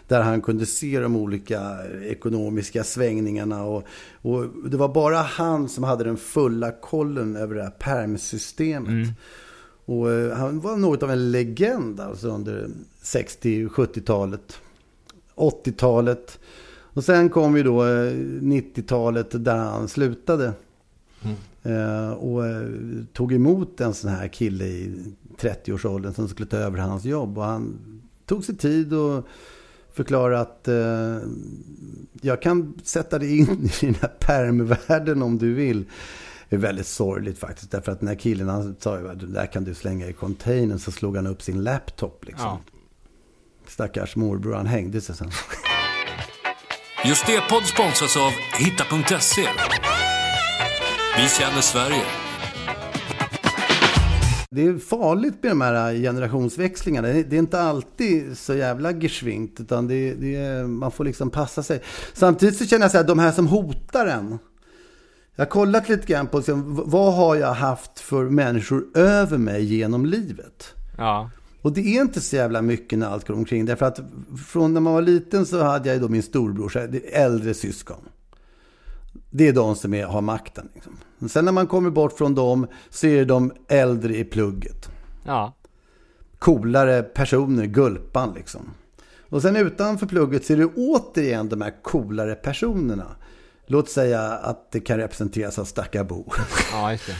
där 0.08 0.20
han 0.20 0.40
kunde 0.40 0.66
se 0.66 1.00
de 1.00 1.16
olika 1.16 1.76
ekonomiska 2.02 2.84
svängningarna. 2.84 3.64
Och, 3.64 3.84
och 4.22 4.46
det 4.70 4.76
var 4.76 4.88
bara 4.88 5.16
han 5.16 5.68
som 5.68 5.84
hade 5.84 6.04
den 6.04 6.16
fulla 6.16 6.72
kollen 6.72 7.36
över 7.36 7.54
det 7.54 7.62
här 7.62 7.70
permsystemet. 7.70 8.88
Mm. 8.88 9.08
Och 9.86 10.10
eh, 10.10 10.36
han 10.36 10.60
var 10.60 10.76
något 10.76 11.02
av 11.02 11.10
en 11.10 11.30
legend 11.30 12.00
alltså 12.00 12.28
under 12.28 12.68
60 13.02 13.66
70-talet. 13.68 14.60
80-talet. 15.34 16.38
Och 16.78 17.04
sen 17.04 17.28
kom 17.28 17.56
ju 17.56 17.62
då 17.62 17.82
90-talet 17.82 19.34
eh, 19.34 19.40
där 19.40 19.56
han 19.56 19.88
slutade. 19.88 20.52
Mm. 21.22 21.36
Eh, 21.62 22.12
och 22.12 22.42
tog 23.12 23.32
emot 23.32 23.80
en 23.80 23.94
sån 23.94 24.10
här 24.10 24.28
kille 24.28 24.64
i 24.64 25.04
30-årsåldern 25.40 26.14
som 26.14 26.28
skulle 26.28 26.48
ta 26.48 26.56
över 26.56 26.78
hans 26.78 27.04
jobb. 27.04 27.38
Och 27.38 27.44
han 27.44 27.78
tog 28.26 28.44
sig 28.44 28.56
tid 28.56 28.92
och 28.92 29.26
förklara 29.92 30.40
att 30.40 30.68
jag 32.20 32.42
kan 32.42 32.74
sätta 32.82 33.18
dig 33.18 33.38
in 33.38 33.70
i 33.82 33.86
den 33.86 33.94
här 33.94 34.12
permvärlden 34.18 35.22
om 35.22 35.38
du 35.38 35.54
vill. 35.54 35.84
Det 36.48 36.56
är 36.56 36.60
väldigt 36.60 36.86
sorgligt 36.86 37.38
faktiskt. 37.38 37.70
Därför 37.70 37.92
att 37.92 38.00
den 38.00 38.08
här 38.08 38.14
killen 38.14 38.48
han 38.48 38.76
sa 38.80 38.98
ju 38.98 39.08
att 39.08 39.34
där 39.34 39.46
kan 39.46 39.64
du 39.64 39.74
slänga 39.74 40.08
i 40.08 40.12
containern. 40.12 40.78
Så 40.78 40.92
slog 40.92 41.16
han 41.16 41.26
upp 41.26 41.42
sin 41.42 41.64
laptop 41.64 42.24
liksom. 42.24 42.46
Ja. 42.46 42.60
Stackars 43.66 44.16
morbror, 44.16 44.54
han 44.54 44.66
hängde 44.66 45.00
sig 45.00 45.16
sen. 45.16 45.30
Just 47.04 47.26
det 47.26 47.40
podd 47.50 47.62
sponsras 47.62 48.16
av 48.16 48.30
Hitta.se. 48.58 49.46
Vi 51.16 51.28
känner 51.28 51.60
Sverige. 51.60 52.02
Det 54.50 54.66
är 54.66 54.78
farligt 54.78 55.42
med 55.42 55.50
de 55.50 55.60
här 55.60 55.94
generationsväxlingarna. 55.94 57.08
Det 57.08 57.32
är 57.32 57.38
inte 57.38 57.60
alltid 57.60 58.38
så 58.38 58.54
jävla 58.54 58.92
geschwingt. 58.92 59.60
Utan 59.60 59.88
det, 59.88 60.14
det 60.14 60.36
är, 60.36 60.64
man 60.64 60.90
får 60.90 61.04
liksom 61.04 61.30
passa 61.30 61.62
sig. 61.62 61.82
Samtidigt 62.12 62.56
så 62.56 62.66
känner 62.66 62.84
jag 62.84 62.90
så 62.90 62.96
här, 62.96 63.04
de 63.04 63.18
här 63.18 63.32
som 63.32 63.46
hotar 63.46 64.06
en. 64.06 64.38
Jag 65.36 65.44
har 65.44 65.50
kollat 65.50 65.88
lite 65.88 66.06
grann 66.06 66.26
på 66.26 66.42
vad 66.66 67.14
har 67.14 67.36
jag 67.36 67.52
haft 67.52 68.00
för 68.00 68.24
människor 68.24 68.84
över 68.94 69.38
mig 69.38 69.64
genom 69.64 70.06
livet. 70.06 70.74
Ja. 70.98 71.30
Och 71.62 71.72
det 71.72 71.80
är 71.80 72.00
inte 72.00 72.20
så 72.20 72.36
jävla 72.36 72.62
mycket 72.62 72.98
när 72.98 73.06
allt 73.06 73.26
går 73.26 73.34
omkring. 73.34 73.64
Därför 73.64 73.86
att 73.86 74.00
från 74.46 74.74
när 74.74 74.80
man 74.80 74.92
var 74.92 75.02
liten 75.02 75.46
så 75.46 75.62
hade 75.62 75.88
jag 75.88 76.00
då 76.00 76.08
min 76.08 76.22
storbror, 76.22 76.76
äldre 77.12 77.54
syskon. 77.54 78.08
Det 79.30 79.48
är 79.48 79.52
de 79.52 79.76
som 79.76 79.94
är, 79.94 80.04
har 80.04 80.20
makten. 80.20 80.68
Liksom. 80.74 80.96
Sen 81.28 81.44
när 81.44 81.52
man 81.52 81.66
kommer 81.66 81.90
bort 81.90 82.12
från 82.12 82.34
dem 82.34 82.66
så 82.90 83.06
är 83.06 83.24
de 83.24 83.52
äldre 83.68 84.16
i 84.16 84.24
plugget. 84.24 84.90
Ja. 85.24 85.52
Coolare 86.38 87.02
personer, 87.02 87.66
Gulpan 87.66 88.32
liksom. 88.36 88.60
Och 89.28 89.42
sen 89.42 89.56
utanför 89.56 90.06
plugget 90.06 90.44
så 90.44 90.52
är 90.52 90.56
det 90.56 90.66
återigen 90.66 91.48
de 91.48 91.60
här 91.60 91.82
coolare 91.82 92.34
personerna. 92.34 93.16
Låt 93.66 93.90
säga 93.90 94.20
att 94.22 94.72
det 94.72 94.80
kan 94.80 94.98
representeras 94.98 95.58
av 95.58 95.64
Stackabo. 95.64 96.32
Ja, 96.72 96.92
just 96.92 97.06
det. 97.06 97.14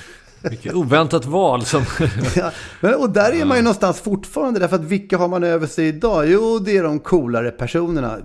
Vilket 0.51 0.75
oväntat 0.75 1.25
val 1.25 1.65
som... 1.65 1.83
ja, 2.37 2.51
men, 2.81 2.95
och 2.95 3.11
där 3.11 3.33
är 3.33 3.45
man 3.45 3.57
ju 3.57 3.63
någonstans 3.63 4.01
fortfarande. 4.01 4.61
Därför 4.61 4.77
att 4.77 4.85
vilka 4.85 5.19
har 5.19 5.29
man 5.29 5.45
över 5.45 5.67
sig 5.67 5.89
idag? 5.89 6.27
Jo, 6.27 6.59
det 6.59 6.77
är 6.77 6.83
de 6.83 6.99
coolare 6.99 7.51
personerna 7.51 8.19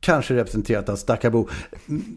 kanske 0.00 0.34
representerat 0.34 0.88
av 0.88 0.96
Stackabo. 0.96 1.48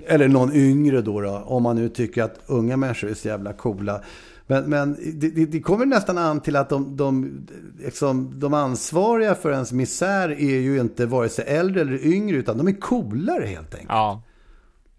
Eller 0.07 0.27
någon 0.27 0.53
yngre 0.53 1.01
då, 1.01 1.21
då, 1.21 1.43
om 1.45 1.63
man 1.63 1.75
nu 1.75 1.89
tycker 1.89 2.23
att 2.23 2.39
unga 2.45 2.77
människor 2.77 3.09
är 3.09 3.13
så 3.13 3.27
jävla 3.27 3.53
coola. 3.53 4.01
Men, 4.47 4.63
men 4.63 4.97
det, 5.13 5.45
det, 5.45 5.59
kommer 5.59 5.85
nästan 5.85 6.17
an 6.17 6.39
till 6.39 6.55
att 6.55 6.69
de, 6.69 6.97
de, 6.97 7.41
liksom, 7.79 8.39
de 8.39 8.53
ansvariga 8.53 9.35
för 9.35 9.51
ens 9.51 9.71
misär 9.71 10.29
är 10.29 10.59
ju 10.59 10.79
inte 10.79 11.05
vare 11.05 11.29
sig 11.29 11.45
äldre 11.47 11.81
eller 11.81 12.05
yngre, 12.05 12.37
utan 12.37 12.57
de 12.57 12.67
är 12.67 12.79
coolare 12.79 13.45
helt 13.45 13.73
enkelt. 13.73 13.89
Ja, 13.89 14.21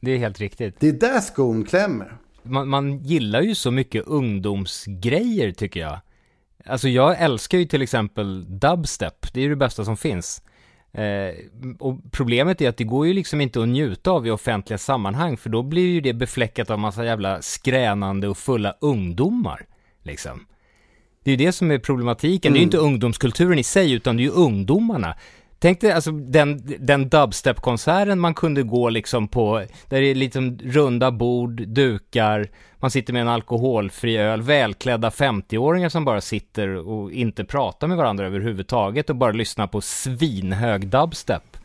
det 0.00 0.10
är 0.10 0.18
helt 0.18 0.40
riktigt. 0.40 0.80
Det 0.80 0.88
är 0.88 0.92
där 0.92 1.20
skon 1.20 1.64
klämmer. 1.64 2.16
Man, 2.42 2.68
man 2.68 2.98
gillar 2.98 3.40
ju 3.40 3.54
så 3.54 3.70
mycket 3.70 4.06
ungdomsgrejer 4.06 5.52
tycker 5.52 5.80
jag. 5.80 6.00
Alltså 6.64 6.88
jag 6.88 7.20
älskar 7.20 7.58
ju 7.58 7.64
till 7.64 7.82
exempel 7.82 8.58
dubstep, 8.58 9.32
det 9.32 9.40
är 9.40 9.42
ju 9.42 9.50
det 9.50 9.56
bästa 9.56 9.84
som 9.84 9.96
finns. 9.96 10.42
Eh, 10.92 11.34
och 11.78 11.98
problemet 12.10 12.60
är 12.60 12.68
att 12.68 12.76
det 12.76 12.84
går 12.84 13.06
ju 13.06 13.12
liksom 13.12 13.40
inte 13.40 13.62
att 13.62 13.68
njuta 13.68 14.10
av 14.10 14.26
i 14.26 14.30
offentliga 14.30 14.78
sammanhang, 14.78 15.36
för 15.36 15.50
då 15.50 15.62
blir 15.62 15.86
ju 15.86 16.00
det 16.00 16.12
befläckat 16.12 16.70
av 16.70 16.78
massa 16.78 17.04
jävla 17.04 17.42
skränande 17.42 18.28
och 18.28 18.38
fulla 18.38 18.74
ungdomar, 18.80 19.66
liksom. 20.02 20.46
Det 21.24 21.30
är 21.30 21.36
ju 21.36 21.44
det 21.46 21.52
som 21.52 21.70
är 21.70 21.78
problematiken, 21.78 22.52
det 22.52 22.56
är 22.56 22.60
ju 22.60 22.64
inte 22.64 22.78
ungdomskulturen 22.78 23.58
i 23.58 23.64
sig, 23.64 23.92
utan 23.92 24.16
det 24.16 24.22
är 24.22 24.24
ju 24.24 24.30
ungdomarna. 24.30 25.14
Tänk 25.58 25.80
dig 25.80 25.92
alltså 25.92 26.10
den, 26.10 26.76
den 26.78 27.08
dubstep-konserten 27.08 28.20
man 28.20 28.34
kunde 28.34 28.62
gå 28.62 28.88
liksom 28.88 29.28
på, 29.28 29.64
där 29.88 30.00
det 30.00 30.06
är 30.06 30.14
liksom 30.14 30.58
runda 30.62 31.10
bord, 31.10 31.68
dukar, 31.68 32.48
man 32.76 32.90
sitter 32.90 33.12
med 33.12 33.22
en 33.22 33.28
alkoholfri 33.28 34.16
öl, 34.16 34.42
välklädda 34.42 35.10
50-åringar 35.10 35.88
som 35.88 36.04
bara 36.04 36.20
sitter 36.20 36.68
och 36.68 37.12
inte 37.12 37.44
pratar 37.44 37.86
med 37.86 37.96
varandra 37.96 38.26
överhuvudtaget 38.26 39.10
och 39.10 39.16
bara 39.16 39.32
lyssnar 39.32 39.66
på 39.66 39.80
svinhög 39.80 40.88
dubstep. 40.88 41.56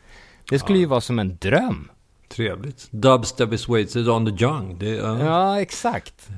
Det 0.50 0.58
skulle 0.58 0.78
ju 0.78 0.86
vara 0.86 1.00
som 1.00 1.18
en 1.18 1.36
dröm. 1.40 1.90
Trevligt. 2.28 2.88
Dubstep 2.90 3.52
is 3.52 3.68
wasted 3.68 4.08
on 4.08 4.26
the 4.26 4.44
young. 4.44 4.78
Det, 4.78 4.88
ja. 4.88 5.18
Ja, 5.18 5.60
exakt. 5.60 6.28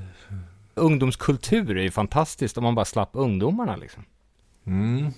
Ungdomskultur 0.74 1.76
är 1.76 1.82
ju 1.82 1.90
fantastiskt 1.90 2.58
om 2.58 2.64
man 2.64 2.74
bara 2.74 2.84
slapp 2.84 3.10
ungdomarna 3.12 3.76
liksom. 3.76 4.04
Mm. 4.66 5.12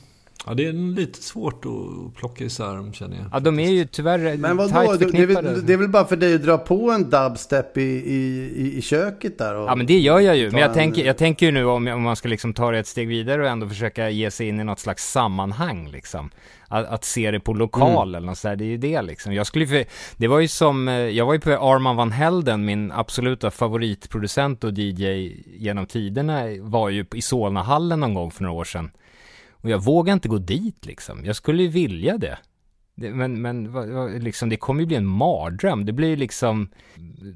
Ja, 0.47 0.55
det 0.55 0.67
är 0.67 0.73
lite 0.73 1.23
svårt 1.23 1.65
att 1.65 2.15
plocka 2.15 2.45
isär 2.45 2.77
dem 2.77 2.93
känner 2.93 3.17
jag. 3.17 3.27
Ja, 3.33 3.41
de 3.41 3.59
är 3.59 3.71
ju 3.71 3.85
tyvärr 3.85 4.37
Men 4.37 4.57
vadå, 4.57 4.71
tajt 4.71 5.01
det, 5.01 5.07
det, 5.07 5.19
är 5.23 5.63
det 5.67 5.73
är 5.73 5.77
väl 5.77 5.89
bara 5.89 6.05
för 6.05 6.17
dig 6.17 6.35
att 6.35 6.43
dra 6.43 6.59
på 6.59 6.91
en 6.91 7.11
dubstep 7.11 7.77
i, 7.77 7.83
i, 7.83 8.73
i, 8.79 8.83
köket 8.83 9.39
där? 9.39 9.55
Och 9.55 9.69
Ja 9.69 9.75
men 9.75 9.87
det 9.87 9.99
gör 9.99 10.21
jag 10.21 10.37
ju, 10.37 10.51
men 10.51 10.61
jag 10.61 10.69
en- 10.69 10.75
tänker, 10.75 11.07
jag 11.07 11.17
tänker 11.17 11.47
ju 11.47 11.53
nu 11.53 11.65
om, 11.65 11.89
om 11.89 12.03
man 12.03 12.17
ska 12.17 12.29
liksom 12.29 12.55
ta 12.55 12.71
det 12.71 12.79
ett 12.79 12.87
steg 12.87 13.09
vidare 13.09 13.43
och 13.43 13.49
ändå 13.49 13.69
försöka 13.69 14.11
ge 14.11 14.31
sig 14.31 14.49
in 14.49 14.61
i 14.61 14.65
något 14.65 14.79
slags 14.79 15.13
sammanhang 15.13 15.89
liksom. 15.91 16.31
Att, 16.69 16.87
att 16.87 17.05
se 17.05 17.31
det 17.31 17.41
på 17.41 17.53
lokal 17.53 18.15
eller 18.15 18.27
något 18.27 18.39
sådär, 18.39 18.57
det 18.57 18.65
är 18.65 18.69
ju 18.69 18.77
det 18.77 19.03
liksom. 19.03 19.35
Jag 19.35 19.47
skulle 19.47 19.67
för, 19.67 19.85
det 20.17 20.29
var 20.29 20.41
ju 20.41 20.49
som, 20.49 20.89
eh, 20.89 20.95
jag 20.95 21.27
var 21.27 21.33
ju 21.33 21.41
på 21.41 21.51
Arman 21.51 21.97
van 21.97 22.13
Helden, 22.13 22.65
min 22.65 22.93
absoluta 22.93 23.51
favoritproducent 23.51 24.65
och 24.65 24.73
DJ 24.73 25.33
genom 25.59 25.87
tiderna, 25.87 26.43
var 26.61 26.89
ju 26.89 27.05
i 27.15 27.23
Solnahallen 27.23 28.01
någon 28.01 28.15
gång 28.15 28.31
för 28.31 28.43
några 28.43 28.57
år 28.57 28.65
sedan. 28.65 28.91
Och 29.61 29.71
jag 29.71 29.85
vågar 29.85 30.13
inte 30.15 30.29
gå 30.29 30.39
dit 30.39 30.87
liksom, 30.87 31.25
jag 31.25 31.37
skulle 31.37 31.63
ju 31.63 31.69
vilja 31.69 32.19
det. 32.19 32.39
Det- 32.95 33.11
Men, 33.11 33.43
men 33.43 33.65
liksom, 34.23 34.49
det 34.49 34.57
kommer 34.57 34.81
ju 34.81 34.87
bli 34.87 34.97
en 34.97 35.07
mardröm. 35.07 35.85
Det 35.87 35.93
blir 35.93 36.17
liksom, 36.17 36.69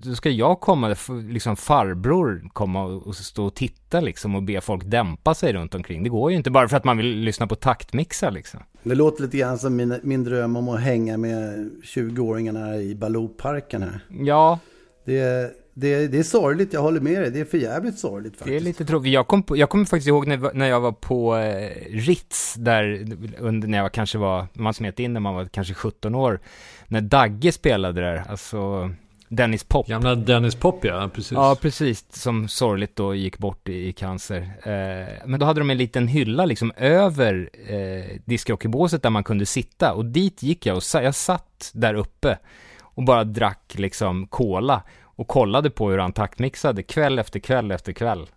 då 0.02 0.14
ska 0.14 0.30
jag 0.30 0.60
komma, 0.60 0.96
liksom 1.30 1.56
farbror 1.56 2.48
komma 2.52 2.84
och 2.84 3.16
stå 3.16 3.44
och 3.46 3.54
titta 3.54 4.00
liksom 4.00 4.34
och 4.34 4.42
be 4.42 4.60
folk 4.60 4.84
dämpa 4.84 5.34
sig 5.34 5.52
runt 5.52 5.74
omkring. 5.74 6.02
Det 6.02 6.08
går 6.08 6.30
ju 6.30 6.36
inte 6.36 6.50
bara 6.50 6.68
för 6.68 6.76
att 6.76 6.84
man 6.84 6.96
vill 6.96 7.06
lyssna 7.18 7.46
på 7.46 7.54
taktmixar 7.54 8.30
liksom. 8.30 8.60
Det 8.82 8.94
låter 8.94 9.22
lite 9.22 9.36
grann 9.38 9.58
som 9.58 9.76
min, 9.76 9.94
min 10.02 10.24
dröm 10.24 10.56
om 10.56 10.68
att 10.68 10.80
hänga 10.80 11.16
med 11.16 11.70
20-åringarna 11.84 12.76
i 12.80 12.94
Baloo-parken 12.94 13.82
här. 13.82 14.00
Ja, 14.08 14.58
Det, 15.04 15.50
det, 15.74 16.06
det 16.06 16.18
är 16.18 16.22
sorgligt, 16.22 16.72
jag 16.72 16.82
håller 16.82 17.00
med 17.00 17.22
dig. 17.22 17.30
Det 17.30 17.40
är 17.40 17.44
för 17.44 17.58
jävligt 17.58 17.98
sorgligt 17.98 18.32
faktiskt. 18.32 18.50
det 18.50 18.56
är 18.56 18.60
lite 18.60 18.84
tråkigt. 18.84 19.12
Jag, 19.12 19.26
kom 19.26 19.42
på, 19.42 19.56
jag 19.56 19.70
kommer 19.70 19.84
faktiskt 19.84 20.08
ihåg 20.08 20.26
när, 20.26 20.54
när 20.54 20.66
jag 20.66 20.80
var 20.80 20.92
på 20.92 21.36
eh, 21.36 21.70
Ritz, 21.90 22.54
där 22.54 23.06
under, 23.38 23.68
när 23.68 23.78
jag 23.78 23.92
kanske 23.92 24.18
var, 24.18 24.46
man 24.52 24.74
smet 24.74 24.98
in 24.98 25.12
när 25.12 25.20
man 25.20 25.34
var 25.34 25.44
kanske 25.44 25.74
17 25.74 26.14
år, 26.14 26.40
när 26.86 27.00
Dagge 27.00 27.52
spelade 27.52 28.00
där, 28.00 28.24
alltså 28.28 28.90
Dennis 29.28 29.64
Pop. 29.64 29.86
Gamla 29.86 30.14
Dennis 30.14 30.54
Pop 30.54 30.84
ja, 30.84 31.10
precis. 31.14 31.32
Ja, 31.32 31.56
precis. 31.60 32.04
Som 32.10 32.48
sorgligt 32.48 32.96
då 32.96 33.14
gick 33.14 33.38
bort 33.38 33.68
i, 33.68 33.88
i 33.88 33.92
cancer. 33.92 34.40
Eh, 34.62 35.08
men 35.26 35.40
då 35.40 35.46
hade 35.46 35.60
de 35.60 35.70
en 35.70 35.78
liten 35.78 36.08
hylla 36.08 36.44
liksom 36.44 36.72
över 36.76 37.50
eh, 37.68 38.20
discjockeybåset 38.24 39.02
där 39.02 39.10
man 39.10 39.24
kunde 39.24 39.46
sitta. 39.46 39.92
Och 39.92 40.04
dit 40.04 40.42
gick 40.42 40.66
jag 40.66 40.76
och 40.76 40.82
sa, 40.82 41.02
jag 41.02 41.14
satt 41.14 41.70
där 41.74 41.94
uppe 41.94 42.38
och 42.80 43.04
bara 43.04 43.24
drack 43.24 43.74
liksom 43.76 44.26
cola 44.26 44.82
och 45.22 45.28
kollade 45.28 45.70
på 45.70 45.90
hur 45.90 45.98
han 45.98 46.12
taktmixade 46.12 46.82
kväll 46.82 47.18
efter 47.18 47.40
kväll 47.40 47.70
efter 47.70 47.92
kväll. 47.92 48.30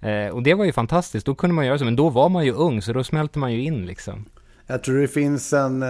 Eh, 0.00 0.28
och 0.28 0.42
det 0.42 0.54
var 0.54 0.64
ju 0.64 0.72
fantastiskt, 0.72 1.26
då 1.26 1.34
kunde 1.34 1.54
man 1.54 1.66
göra 1.66 1.78
så, 1.78 1.84
men 1.84 1.96
då 1.96 2.10
var 2.10 2.28
man 2.28 2.44
ju 2.44 2.52
ung 2.52 2.82
så 2.82 2.92
då 2.92 3.04
smälte 3.04 3.38
man 3.38 3.52
ju 3.52 3.62
in 3.62 3.86
liksom. 3.86 4.24
Jag 4.66 4.82
tror 4.82 4.98
det 5.00 5.08
finns 5.08 5.52
en, 5.52 5.82
eh, 5.82 5.88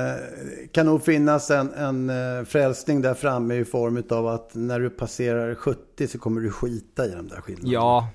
kan 0.73 0.87
nog 0.87 1.05
finnas 1.05 1.51
en, 1.51 1.73
en 1.73 2.11
eh, 2.11 2.45
frälsning 2.45 3.03
där 3.03 3.15
framme 3.15 3.55
i 3.55 3.65
form 3.65 4.03
av 4.11 4.27
att 4.27 4.51
när 4.55 4.81
du 4.81 4.91
passerar 4.91 5.55
70 5.55 6.09
så 6.09 6.19
kommer 6.19 6.41
du 6.41 6.51
skita 6.51 7.07
i 7.07 7.11
de 7.11 7.29
där 7.29 7.41
skillnaderna. 7.41 7.73
Ja, 7.73 8.09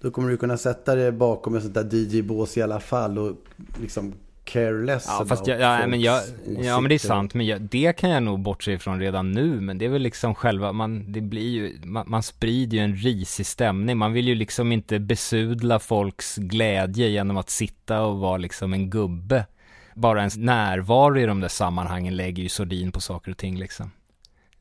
Då 0.00 0.10
kommer 0.10 0.30
du 0.30 0.36
kunna 0.36 0.56
sätta 0.56 0.94
dig 0.94 1.12
bakom 1.12 1.54
ett 1.54 1.62
sånt 1.62 1.74
där 1.74 1.94
DJ-bås 1.94 2.56
i 2.58 2.62
alla 2.62 2.80
fall 2.80 3.18
och 3.18 3.36
liksom 3.80 4.14
careless 4.44 5.04
Ja, 5.08 5.26
fast 5.28 5.46
jag, 5.46 5.60
ja, 5.60 5.86
men 5.86 6.00
jag, 6.00 6.22
ja 6.62 6.80
men 6.80 6.88
det 6.88 6.94
är 6.94 6.98
sant, 6.98 7.34
men 7.34 7.46
jag, 7.46 7.60
det 7.60 7.92
kan 7.92 8.10
jag 8.10 8.22
nog 8.22 8.40
bortse 8.40 8.72
ifrån 8.72 9.00
redan 9.00 9.32
nu, 9.32 9.60
men 9.60 9.78
det 9.78 9.84
är 9.84 9.88
väl 9.88 10.02
liksom 10.02 10.34
själva, 10.34 10.72
man, 10.72 11.12
det 11.12 11.20
blir 11.20 11.48
ju, 11.50 11.80
man, 11.84 12.04
man 12.08 12.22
sprider 12.22 12.78
ju 12.78 12.84
en 12.84 12.96
risig 12.96 13.46
stämning, 13.46 13.98
man 13.98 14.12
vill 14.12 14.28
ju 14.28 14.34
liksom 14.34 14.72
inte 14.72 14.98
besudla 14.98 15.78
folks 15.78 16.36
glädje 16.36 17.08
genom 17.08 17.36
att 17.36 17.50
sitta 17.50 18.02
och 18.02 18.18
vara 18.18 18.36
liksom 18.36 18.72
en 18.72 18.90
gubbe. 18.90 19.46
Bara 19.94 20.18
ens 20.18 20.36
närvaro 20.36 21.18
i 21.18 21.26
de 21.26 21.40
där 21.40 21.48
sammanhangen 21.48 22.16
lägger 22.16 22.42
ju 22.42 22.48
sordin 22.48 22.92
på 22.92 23.00
saker 23.00 23.30
och 23.30 23.38
ting 23.38 23.58
liksom. 23.58 23.90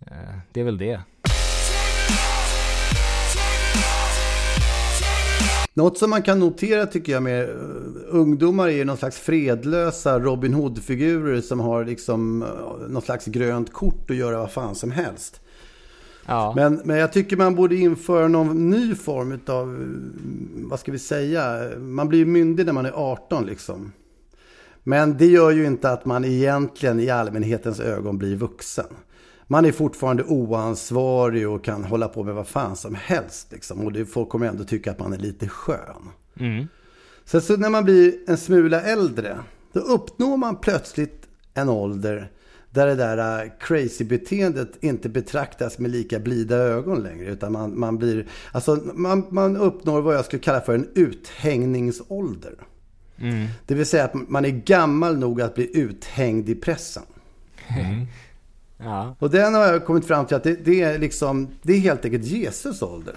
Eh, 0.08 0.38
Det 0.52 0.60
är 0.60 0.63
väl 0.63 0.78
det. 0.78 1.02
Något 5.73 5.97
som 5.97 6.09
man 6.09 6.21
kan 6.21 6.39
notera 6.39 6.86
tycker 6.86 7.12
jag 7.13 7.23
med 7.23 7.49
eh, 7.49 7.55
ungdomar 8.07 8.67
är 8.67 8.71
ju 8.71 8.86
någon 8.86 8.97
slags 8.97 9.19
fredlösa 9.19 10.19
Robin 10.19 10.53
Hood-figurer 10.53 11.41
som 11.41 11.59
har 11.59 11.86
liksom 11.86 12.43
eh, 12.43 12.88
något 12.89 13.05
slags 13.05 13.25
grönt 13.25 13.73
kort 13.73 14.09
och 14.09 14.15
göra 14.15 14.38
vad 14.38 14.51
fan 14.51 14.75
som 14.75 14.91
helst. 14.91 15.41
Ja. 16.25 16.53
Men, 16.55 16.81
men 16.83 16.97
jag 16.97 17.13
tycker 17.13 17.38
man 17.38 17.55
borde 17.55 17.75
införa 17.75 18.27
någon 18.27 18.69
ny 18.69 18.95
form 18.95 19.39
av, 19.47 19.95
vad 20.69 20.79
ska 20.79 20.91
vi 20.91 20.99
säga, 20.99 21.69
man 21.79 22.07
blir 22.07 22.19
ju 22.19 22.25
myndig 22.25 22.65
när 22.65 22.73
man 22.73 22.86
är 22.86 22.91
18 22.91 23.45
liksom. 23.45 23.91
Men 24.83 25.17
det 25.17 25.25
gör 25.25 25.51
ju 25.51 25.65
inte 25.65 25.89
att 25.89 26.05
man 26.05 26.25
egentligen 26.25 26.99
i 26.99 27.09
allmänhetens 27.09 27.79
ögon 27.79 28.17
blir 28.17 28.36
vuxen. 28.36 28.86
Man 29.47 29.65
är 29.65 29.71
fortfarande 29.71 30.23
oansvarig 30.23 31.49
och 31.49 31.63
kan 31.63 31.84
hålla 31.84 32.08
på 32.08 32.23
med 32.23 32.36
vad 32.36 32.47
fan 32.47 32.75
som 32.75 32.95
helst. 32.95 33.51
Liksom. 33.51 33.86
Och 33.86 33.93
det, 33.93 34.06
folk 34.06 34.29
kommer 34.29 34.47
ändå 34.47 34.63
tycka 34.63 34.91
att 34.91 34.99
man 34.99 35.13
är 35.13 35.17
lite 35.17 35.47
skön. 35.47 36.10
Mm. 36.39 36.67
Sen 37.25 37.41
så 37.41 37.58
när 37.58 37.69
man 37.69 37.84
blir 37.84 38.15
en 38.27 38.38
smula 38.38 38.82
äldre, 38.82 39.39
då 39.73 39.79
uppnår 39.79 40.38
man 40.38 40.56
plötsligt 40.56 41.27
en 41.53 41.69
ålder 41.69 42.32
där 42.73 42.88
det 42.88 42.95
där 42.95 43.43
äh, 43.43 43.51
crazy-beteendet 43.60 44.84
inte 44.84 45.10
betraktas 45.10 45.79
med 45.79 45.91
lika 45.91 46.19
blida 46.19 46.56
ögon 46.56 47.03
längre. 47.03 47.25
Utan 47.25 47.51
man, 47.51 47.79
man 47.79 47.97
blir, 47.97 48.27
alltså 48.51 48.75
man, 48.93 49.25
man 49.29 49.58
uppnår 49.58 50.01
vad 50.01 50.15
jag 50.15 50.25
skulle 50.25 50.41
kalla 50.41 50.62
för 50.62 50.75
en 50.75 50.88
uthängningsålder. 50.95 52.56
Mm. 53.17 53.47
Det 53.65 53.75
vill 53.75 53.86
säga 53.86 54.03
att 54.03 54.13
man 54.13 54.45
är 54.45 54.49
gammal 54.49 55.17
nog 55.17 55.41
att 55.41 55.56
bli 55.56 55.77
uthängd 55.77 56.49
i 56.49 56.56
pressen. 56.56 57.03
Ja. 58.77 59.15
Och 59.19 59.29
den 59.29 59.53
har 59.53 59.65
jag 59.65 59.86
kommit 59.86 60.05
fram 60.07 60.25
till 60.25 60.38
att 60.38 60.43
det, 60.43 60.65
det 60.65 60.81
är 60.81 60.99
liksom, 60.99 61.47
det 61.62 61.73
är 61.73 61.79
helt 61.79 62.05
enkelt 62.05 62.23
Jesus 62.23 62.81
ålder. 62.81 63.15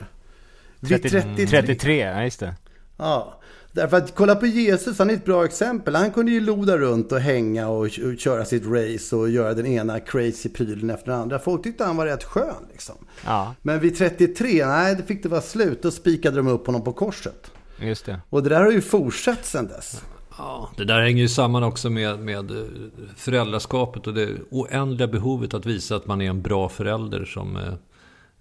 Vid 0.80 1.02
33. 1.02 1.46
33, 1.46 1.98
ja 1.98 2.22
just 2.24 2.40
det. 2.40 2.54
Ja, 2.96 3.40
därför 3.72 3.96
att 3.96 4.14
kolla 4.14 4.34
på 4.34 4.46
Jesus, 4.46 4.98
han 4.98 5.10
är 5.10 5.14
ett 5.14 5.24
bra 5.24 5.44
exempel. 5.44 5.94
Han 5.94 6.10
kunde 6.10 6.32
ju 6.32 6.40
loda 6.40 6.78
runt 6.78 7.12
och 7.12 7.20
hänga 7.20 7.68
och, 7.68 7.84
och 7.84 8.18
köra 8.18 8.44
sitt 8.44 8.62
race 8.66 9.16
och 9.16 9.30
göra 9.30 9.54
den 9.54 9.66
ena 9.66 10.00
crazy 10.00 10.48
prylen 10.48 10.90
efter 10.90 11.10
den 11.10 11.20
andra. 11.20 11.38
Folk 11.38 11.62
tyckte 11.62 11.84
han 11.84 11.96
var 11.96 12.06
rätt 12.06 12.24
skön 12.24 12.66
liksom. 12.72 12.94
Ja, 13.24 13.54
Men 13.62 13.80
vid 13.80 13.98
33, 13.98 14.66
nej 14.66 14.96
det 14.96 15.02
fick 15.02 15.22
det 15.22 15.28
vara 15.28 15.40
slut. 15.40 15.82
Då 15.82 15.90
spikade 15.90 16.36
de 16.36 16.48
upp 16.48 16.66
honom 16.66 16.84
på 16.84 16.92
korset. 16.92 17.50
just 17.80 18.06
det. 18.06 18.20
Och 18.30 18.42
det 18.42 18.48
där 18.48 18.60
har 18.60 18.70
ju 18.72 18.80
fortsatt 18.80 19.44
sedan 19.46 19.66
dess. 19.66 20.02
Ja, 20.38 20.70
det 20.76 20.84
där 20.84 21.00
hänger 21.00 21.22
ju 21.22 21.28
samman 21.28 21.62
också 21.62 21.90
med, 21.90 22.18
med 22.18 22.50
eh, 22.50 22.64
föräldraskapet 23.16 24.06
och 24.06 24.14
det 24.14 24.28
oändliga 24.50 25.08
behovet 25.08 25.54
att 25.54 25.66
visa 25.66 25.96
att 25.96 26.06
man 26.06 26.20
är 26.20 26.30
en 26.30 26.42
bra 26.42 26.68
förälder 26.68 27.24
som, 27.24 27.56
eh, 27.56 27.72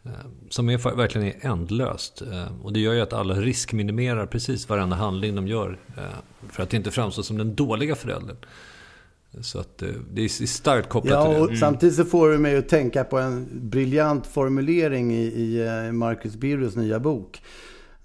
eh, 0.03 0.11
som 0.49 0.69
är, 0.69 0.95
verkligen 0.95 1.27
är 1.27 1.35
ändlöst. 1.41 2.21
Och 2.63 2.73
det 2.73 2.79
gör 2.79 2.93
ju 2.93 3.01
att 3.01 3.13
alla 3.13 3.33
riskminimerar 3.33 4.25
precis 4.25 4.69
varenda 4.69 4.95
handling 4.95 5.35
de 5.35 5.47
gör 5.47 5.77
för 6.51 6.63
att 6.63 6.73
inte 6.73 6.91
framstå 6.91 7.23
som 7.23 7.37
den 7.37 7.55
dåliga 7.55 7.95
föräldern. 7.95 8.37
Så 9.41 9.59
att 9.59 9.83
det 10.13 10.21
är 10.21 10.45
starkt 10.45 10.89
kopplat 10.89 11.13
Ja, 11.13 11.33
till 11.33 11.41
och 11.41 11.49
det. 11.51 11.57
samtidigt 11.57 11.95
så 11.95 12.05
får 12.05 12.29
du 12.29 12.37
mig 12.37 12.57
att 12.57 12.69
tänka 12.69 13.03
på 13.03 13.19
en 13.19 13.49
briljant 13.53 14.27
formulering 14.27 15.13
i, 15.13 15.23
i 15.25 15.91
Marcus 15.91 16.35
Birros 16.35 16.75
nya 16.75 16.99
bok. 16.99 17.41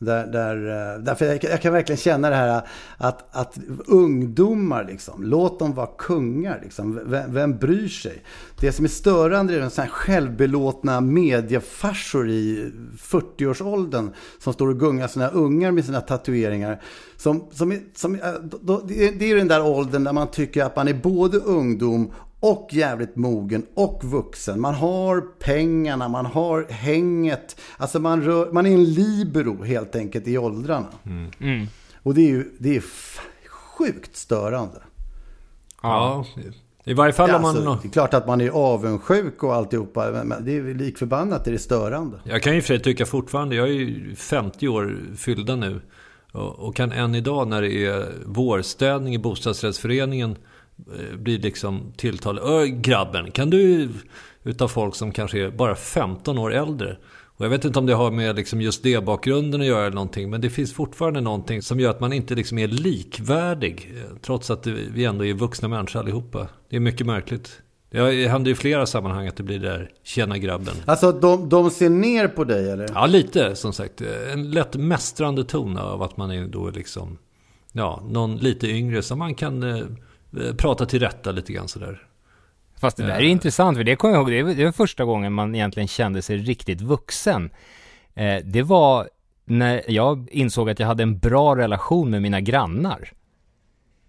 Där, 0.02 0.26
där, 0.26 0.56
eh, 0.56 1.02
därför 1.02 1.26
jag, 1.26 1.44
jag, 1.44 1.62
kan 1.62 1.72
verkligen 1.72 1.96
känna 1.96 2.30
det 2.30 2.36
här 2.36 2.56
eh, 2.56 2.62
att, 2.96 3.36
att 3.36 3.58
ungdomar, 3.86 4.84
liksom, 4.84 5.24
låt 5.24 5.58
dem 5.58 5.74
vara 5.74 5.86
kungar. 5.98 6.60
Liksom. 6.62 7.00
Vem, 7.04 7.34
vem 7.34 7.56
bryr 7.58 7.88
sig? 7.88 8.22
Det 8.60 8.72
som 8.72 8.84
är 8.84 8.88
störande 8.88 9.54
är 9.54 9.60
de 9.60 9.70
här 9.76 9.88
självbelåtna 9.88 11.00
mediefarsor 11.00 12.28
i 12.28 12.72
40-årsåldern 12.98 14.10
som 14.38 14.52
står 14.52 14.68
och 14.68 14.80
gungar 14.80 15.08
sina 15.08 15.28
ungar 15.28 15.70
med 15.70 15.84
sina 15.84 16.00
tatueringar. 16.00 16.82
Som, 17.16 17.44
som, 17.52 17.78
som, 17.94 18.14
eh, 18.14 18.32
då, 18.60 18.80
det 18.86 19.30
är 19.30 19.36
den 19.36 19.48
där 19.48 19.66
åldern 19.66 20.04
där 20.04 20.12
man 20.12 20.30
tycker 20.30 20.64
att 20.64 20.76
man 20.76 20.88
är 20.88 20.94
både 20.94 21.38
ungdom 21.38 22.12
och 22.40 22.68
jävligt 22.72 23.16
mogen 23.16 23.66
och 23.74 24.00
vuxen. 24.04 24.60
Man 24.60 24.74
har 24.74 25.20
pengarna, 25.20 26.08
man 26.08 26.26
har 26.26 26.66
hänget. 26.70 27.60
Alltså 27.76 27.98
man, 28.00 28.22
rör, 28.22 28.52
man 28.52 28.66
är 28.66 28.70
en 28.70 28.84
libero 28.84 29.64
helt 29.64 29.96
enkelt 29.96 30.28
i 30.28 30.38
åldrarna. 30.38 30.88
Mm. 31.06 31.30
Mm. 31.40 31.66
Och 32.02 32.14
det 32.14 32.20
är 32.20 32.28
ju 32.28 32.50
det 32.58 32.76
är 32.76 32.84
sjukt 33.48 34.16
störande. 34.16 34.82
Ja, 35.82 36.24
i 36.84 36.94
varje 36.94 37.12
fall 37.12 37.30
om 37.30 37.44
alltså, 37.44 37.64
man... 37.64 37.78
Det 37.82 37.88
är 37.88 37.92
klart 37.92 38.14
att 38.14 38.26
man 38.26 38.40
är 38.40 38.50
avundsjuk 38.50 39.42
och 39.42 39.54
alltihopa. 39.54 40.24
Men 40.24 40.44
det 40.44 40.56
är 40.56 40.74
likförbannat 40.74 41.44
det 41.44 41.50
är 41.50 41.58
störande. 41.58 42.20
Jag 42.24 42.42
kan 42.42 42.54
ju 42.54 42.62
för 42.62 42.78
tycka 42.78 43.06
fortfarande, 43.06 43.56
jag 43.56 43.68
är 43.68 43.72
ju 43.72 44.14
50 44.14 44.68
år 44.68 44.98
fyllda 45.16 45.56
nu. 45.56 45.80
Och 46.32 46.76
kan 46.76 46.92
än 46.92 47.14
idag 47.14 47.48
när 47.48 47.62
det 47.62 47.86
är 47.86 48.12
vårstädning 48.26 49.14
i 49.14 49.18
bostadsrättsföreningen 49.18 50.36
blir 51.18 51.38
liksom 51.38 51.92
tilltal. 51.96 52.40
Grabben, 52.66 53.30
kan 53.30 53.50
du... 53.50 53.88
Utav 54.42 54.68
folk 54.68 54.94
som 54.94 55.12
kanske 55.12 55.44
är 55.46 55.50
bara 55.50 55.74
15 55.74 56.38
år 56.38 56.54
äldre. 56.54 56.96
Och 57.40 57.44
jag 57.44 57.50
vet 57.50 57.64
inte 57.64 57.78
om 57.78 57.86
det 57.86 57.94
har 57.94 58.10
med 58.10 58.36
liksom 58.36 58.60
just 58.60 58.82
det 58.82 59.04
bakgrunden 59.04 59.60
att 59.60 59.66
göra 59.66 59.80
eller 59.80 59.94
någonting. 59.94 60.30
Men 60.30 60.40
det 60.40 60.50
finns 60.50 60.74
fortfarande 60.74 61.20
någonting 61.20 61.62
som 61.62 61.80
gör 61.80 61.90
att 61.90 62.00
man 62.00 62.12
inte 62.12 62.34
liksom 62.34 62.58
är 62.58 62.68
likvärdig. 62.68 63.92
Eh, 63.96 64.16
trots 64.22 64.50
att 64.50 64.66
vi 64.66 65.04
ändå 65.04 65.24
är 65.24 65.34
vuxna 65.34 65.68
människor 65.68 66.00
allihopa. 66.00 66.48
Det 66.68 66.76
är 66.76 66.80
mycket 66.80 67.06
märkligt. 67.06 67.60
Det 67.90 68.28
händer 68.28 68.50
i 68.50 68.54
flera 68.54 68.86
sammanhang 68.86 69.26
att 69.26 69.36
det 69.36 69.42
blir 69.42 69.58
där, 69.58 69.90
tjena 70.02 70.38
grabben. 70.38 70.74
Alltså 70.86 71.12
de, 71.12 71.48
de 71.48 71.70
ser 71.70 71.90
ner 71.90 72.28
på 72.28 72.44
dig 72.44 72.70
eller? 72.70 72.86
Ja, 72.94 73.06
lite 73.06 73.56
som 73.56 73.72
sagt. 73.72 74.00
En 74.32 74.50
lätt 74.50 74.76
mästrande 74.76 75.44
ton 75.44 75.76
av 75.76 76.02
att 76.02 76.16
man 76.16 76.30
är 76.30 76.46
då 76.46 76.70
liksom, 76.70 77.18
ja, 77.72 78.02
någon 78.10 78.36
lite 78.36 78.66
yngre 78.68 79.02
som 79.02 79.18
man 79.18 79.34
kan 79.34 79.62
eh, 79.62 79.76
Eh, 79.76 79.86
prata 80.58 80.86
till 80.86 81.00
rätta 81.00 81.32
lite 81.32 81.52
grann 81.52 81.68
sådär. 81.68 82.02
Fast 82.80 82.96
det 82.96 83.02
där 83.02 83.14
är 83.14 83.20
intressant, 83.20 83.76
för 83.76 83.84
det 83.84 83.96
kommer 83.96 84.14
jag 84.14 84.32
ihåg, 84.32 84.56
det 84.56 84.64
var 84.64 84.72
första 84.72 85.04
gången 85.04 85.32
man 85.32 85.54
egentligen 85.54 85.88
kände 85.88 86.22
sig 86.22 86.36
riktigt 86.36 86.80
vuxen. 86.80 87.50
Eh, 88.14 88.36
det 88.44 88.62
var 88.62 89.08
när 89.44 89.82
jag 89.88 90.28
insåg 90.30 90.70
att 90.70 90.78
jag 90.78 90.86
hade 90.86 91.02
en 91.02 91.18
bra 91.18 91.56
relation 91.56 92.10
med 92.10 92.22
mina 92.22 92.40
grannar. 92.40 93.12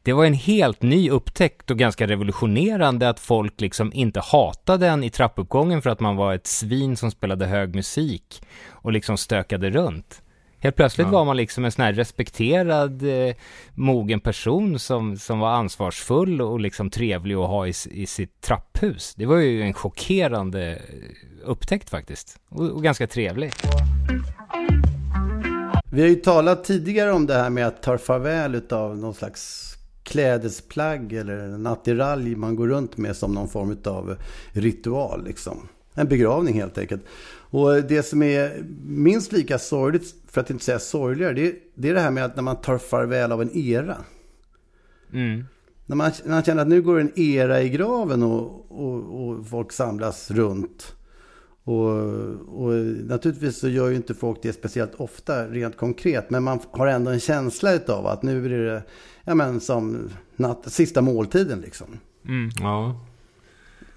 Det 0.03 0.13
var 0.13 0.25
en 0.25 0.33
helt 0.33 0.81
ny 0.81 1.09
upptäckt 1.09 1.71
och 1.71 1.77
ganska 1.77 2.07
revolutionerande 2.07 3.09
att 3.09 3.19
folk 3.19 3.61
liksom 3.61 3.93
inte 3.93 4.19
hatade 4.19 4.87
en 4.87 5.03
i 5.03 5.09
trappuppgången 5.09 5.81
för 5.81 5.89
att 5.89 5.99
man 5.99 6.15
var 6.15 6.33
ett 6.33 6.47
svin 6.47 6.97
som 6.97 7.11
spelade 7.11 7.45
hög 7.45 7.75
musik 7.75 8.41
och 8.69 8.91
liksom 8.91 9.17
stökade 9.17 9.69
runt. 9.69 10.20
Helt 10.61 10.75
plötsligt 10.75 11.07
ja. 11.07 11.11
var 11.11 11.25
man 11.25 11.37
liksom 11.37 11.65
en 11.65 11.71
sån 11.71 11.85
här 11.85 11.93
respekterad, 11.93 13.03
eh, 13.03 13.35
mogen 13.73 14.19
person 14.19 14.79
som, 14.79 15.17
som 15.17 15.39
var 15.39 15.49
ansvarsfull 15.49 16.41
och 16.41 16.59
liksom 16.59 16.89
trevlig 16.89 17.35
att 17.35 17.47
ha 17.47 17.67
i, 17.67 17.73
i 17.91 18.05
sitt 18.05 18.41
trapphus. 18.41 19.15
Det 19.15 19.25
var 19.25 19.37
ju 19.37 19.61
en 19.61 19.73
chockerande 19.73 20.81
upptäckt 21.43 21.89
faktiskt. 21.89 22.39
Och, 22.49 22.69
och 22.69 22.83
ganska 22.83 23.07
trevlig. 23.07 23.51
Vi 25.91 26.01
har 26.01 26.09
ju 26.09 26.15
talat 26.15 26.63
tidigare 26.63 27.11
om 27.11 27.25
det 27.25 27.33
här 27.33 27.49
med 27.49 27.67
att 27.67 27.83
ta 27.83 27.97
farväl 27.97 28.61
av 28.69 28.97
någon 28.97 29.13
slags 29.13 29.71
klädesplagg 30.03 31.13
eller 31.13 31.37
en 31.37 31.67
attiralj 31.67 32.35
man 32.35 32.55
går 32.55 32.67
runt 32.67 32.97
med 32.97 33.15
som 33.15 33.31
någon 33.31 33.47
form 33.47 33.77
av 33.85 34.17
ritual. 34.51 35.23
Liksom. 35.23 35.67
En 35.93 36.07
begravning 36.07 36.53
helt 36.53 36.77
enkelt. 36.77 37.01
Och 37.51 37.83
det 37.83 38.03
som 38.03 38.23
är 38.23 38.63
minst 38.85 39.31
lika 39.31 39.59
sorgligt, 39.59 40.15
för 40.27 40.41
att 40.41 40.49
inte 40.49 40.65
säga 40.65 40.79
sorgligare, 40.79 41.33
det, 41.33 41.55
det 41.75 41.89
är 41.89 41.93
det 41.93 41.99
här 41.99 42.11
med 42.11 42.25
att 42.25 42.35
när 42.35 42.43
man 42.43 42.55
tar 42.55 42.77
farväl 42.77 43.31
av 43.31 43.41
en 43.41 43.57
era. 43.57 43.97
Mm. 45.13 45.45
När, 45.85 45.95
man, 45.95 46.11
när 46.23 46.31
man 46.31 46.43
känner 46.43 46.61
att 46.61 46.67
nu 46.67 46.81
går 46.81 46.99
en 46.99 47.19
era 47.19 47.61
i 47.61 47.69
graven 47.69 48.23
och, 48.23 48.71
och, 48.71 49.27
och 49.27 49.47
folk 49.47 49.71
samlas 49.71 50.31
runt. 50.31 50.95
Och, 51.63 51.89
och, 52.63 52.73
naturligtvis 53.05 53.57
så 53.57 53.69
gör 53.69 53.89
ju 53.89 53.95
inte 53.95 54.13
folk 54.13 54.39
det 54.41 54.53
speciellt 54.53 54.95
ofta 54.95 55.47
rent 55.47 55.77
konkret. 55.77 56.29
Men 56.29 56.43
man 56.43 56.59
har 56.71 56.87
ändå 56.87 57.11
en 57.11 57.19
känsla 57.19 57.79
av 57.87 58.07
att 58.07 58.23
nu 58.23 58.45
är 58.45 58.49
det 58.49 58.83
ja, 59.23 59.35
men, 59.35 59.59
som 59.59 60.09
natt, 60.35 60.71
sista 60.71 61.01
måltiden 61.01 61.61
liksom. 61.61 61.87
Mm. 62.25 62.49
Ja. 62.59 63.05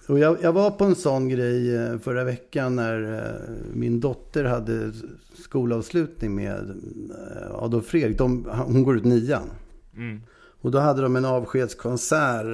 Och 0.06 0.18
jag, 0.18 0.42
jag, 0.42 0.52
var 0.52 0.70
på 0.70 0.84
en 0.84 0.94
sån 0.94 1.28
grej 1.28 1.76
eh, 1.76 1.98
förra 1.98 2.24
veckan 2.24 2.76
när 2.76 3.18
eh, 3.18 3.50
min 3.72 4.00
dotter 4.00 4.44
hade 4.44 4.92
skolavslutning 5.34 6.34
med 6.34 6.70
eh, 7.10 7.54
Adolf 7.54 7.86
Fredrik. 7.86 8.18
De, 8.18 8.44
hon 8.66 8.82
går 8.82 8.96
ut 8.96 9.04
nian. 9.04 9.50
Mm. 9.96 10.20
Och 10.60 10.70
då 10.70 10.78
hade 10.78 11.02
de 11.02 11.16
en 11.16 11.24
avskedskonsert, 11.24 12.46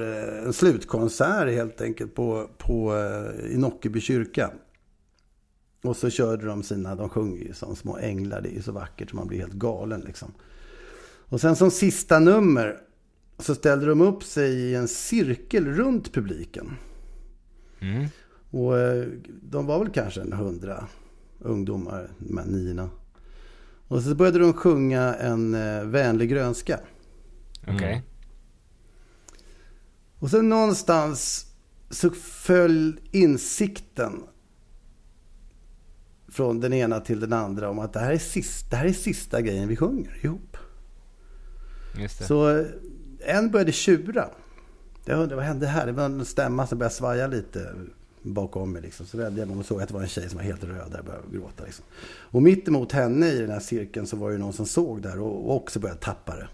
en 0.45 0.53
slutkonsert 0.53 1.49
helt 1.49 1.81
enkelt 1.81 2.15
på, 2.15 2.49
på, 2.57 2.93
i 3.49 3.57
Nockeby 3.57 4.01
kyrka. 4.01 4.51
Och 5.83 5.97
så 5.97 6.09
körde 6.09 6.45
de 6.45 6.63
sina, 6.63 6.95
de 6.95 7.09
sjunger 7.09 7.45
ju 7.45 7.53
som 7.53 7.75
små 7.75 7.97
änglar, 7.97 8.41
det 8.41 8.49
är 8.49 8.53
ju 8.53 8.61
så 8.61 8.71
vackert 8.71 9.09
så 9.09 9.15
man 9.15 9.27
blir 9.27 9.39
helt 9.39 9.53
galen 9.53 10.01
liksom. 10.01 10.31
Och 11.29 11.41
sen 11.41 11.55
som 11.55 11.71
sista 11.71 12.19
nummer 12.19 12.77
så 13.39 13.55
ställde 13.55 13.85
de 13.85 14.01
upp 14.01 14.23
sig 14.23 14.51
i 14.51 14.75
en 14.75 14.87
cirkel 14.87 15.65
runt 15.65 16.13
publiken. 16.13 16.71
Mm. 17.81 18.07
Och 18.51 18.79
eh, 18.79 19.07
de 19.41 19.65
var 19.65 19.79
väl 19.79 19.93
kanske 19.93 20.21
en 20.21 20.33
hundra 20.33 20.87
ungdomar, 21.39 22.09
de 22.17 22.37
här 22.37 22.45
niorna. 22.45 22.89
Och 23.87 24.01
så 24.01 24.15
började 24.15 24.39
de 24.39 24.53
sjunga 24.53 25.13
en 25.13 25.53
eh, 25.53 25.83
vänlig 25.83 26.29
grönska. 26.29 26.79
Okej. 27.61 27.75
Okay. 27.75 27.91
Mm. 27.91 28.03
Och 30.19 30.29
sen 30.29 30.49
någonstans 30.49 31.45
så 31.89 32.09
föll 32.09 32.99
insikten 33.11 34.23
från 36.27 36.59
den 36.59 36.73
ena 36.73 36.99
till 36.99 37.19
den 37.19 37.33
andra 37.33 37.69
om 37.69 37.79
att 37.79 37.93
det 37.93 37.99
här 37.99 38.11
är 38.13 38.17
sista, 38.17 38.69
det 38.69 38.75
här 38.75 38.85
är 38.85 38.93
sista 38.93 39.41
grejen 39.41 39.67
vi 39.67 39.75
sjunger 39.75 40.25
ihop. 40.25 40.57
Så 42.27 42.57
eh, 42.57 42.65
en 43.19 43.51
började 43.51 43.71
tjura. 43.71 44.29
Jag 45.05 45.19
undrar 45.19 45.35
vad 45.35 45.45
hände 45.45 45.67
här? 45.67 45.85
Det 45.85 45.91
var 45.91 46.05
en 46.05 46.25
stämma 46.25 46.67
som 46.67 46.77
började 46.77 46.95
svaja 46.95 47.27
lite 47.27 47.73
bakom 48.21 48.73
mig. 48.73 48.81
Liksom. 48.81 49.05
Så 49.05 49.17
vände 49.17 49.39
jag 49.39 49.47
mig 49.47 49.57
och 49.57 49.65
såg 49.65 49.81
att 49.81 49.87
det 49.87 49.93
var 49.93 50.01
en 50.01 50.07
tjej 50.07 50.29
som 50.29 50.37
var 50.37 50.43
helt 50.43 50.63
röd 50.63 50.91
där 50.91 50.99
och 50.99 51.05
började 51.05 51.27
gråta. 51.31 51.63
Liksom. 51.63 51.85
Och 52.03 52.41
mitt 52.41 52.67
emot 52.67 52.91
henne 52.91 53.27
i 53.27 53.41
den 53.41 53.51
här 53.51 53.59
cirkeln 53.59 54.07
så 54.07 54.15
var 54.17 54.31
det 54.31 54.37
någon 54.37 54.53
som 54.53 54.65
såg 54.65 55.01
där 55.01 55.19
och 55.19 55.55
också 55.55 55.79
började 55.79 55.99
tappa 55.99 56.35
det. 56.35 56.47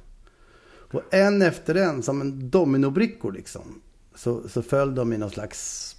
Och 0.70 1.02
en 1.14 1.42
efter 1.42 1.76
en, 1.76 2.04
som 2.04 2.22
en 2.22 2.50
dominobrickor 2.50 3.32
liksom, 3.32 3.82
så, 4.16 4.50
så 4.50 4.62
föll 4.62 4.96
de 4.96 5.14
i 5.14 5.18
någon 5.18 5.30
slags 5.30 5.96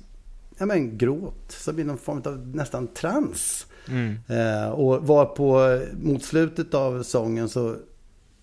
ja, 0.58 0.66
men, 0.66 0.98
gråt. 0.98 1.52
Som 1.52 1.78
i 1.78 1.84
någon 1.84 1.98
form 1.98 2.22
av 2.24 2.46
nästan 2.46 2.86
trans. 2.86 3.66
Mm. 3.88 4.16
Eh, 4.26 4.70
och 4.70 5.06
var 5.06 5.26
på, 5.26 5.80
mot 6.02 6.22
slutet 6.22 6.74
av 6.74 7.02
sången 7.02 7.48
så, 7.48 7.76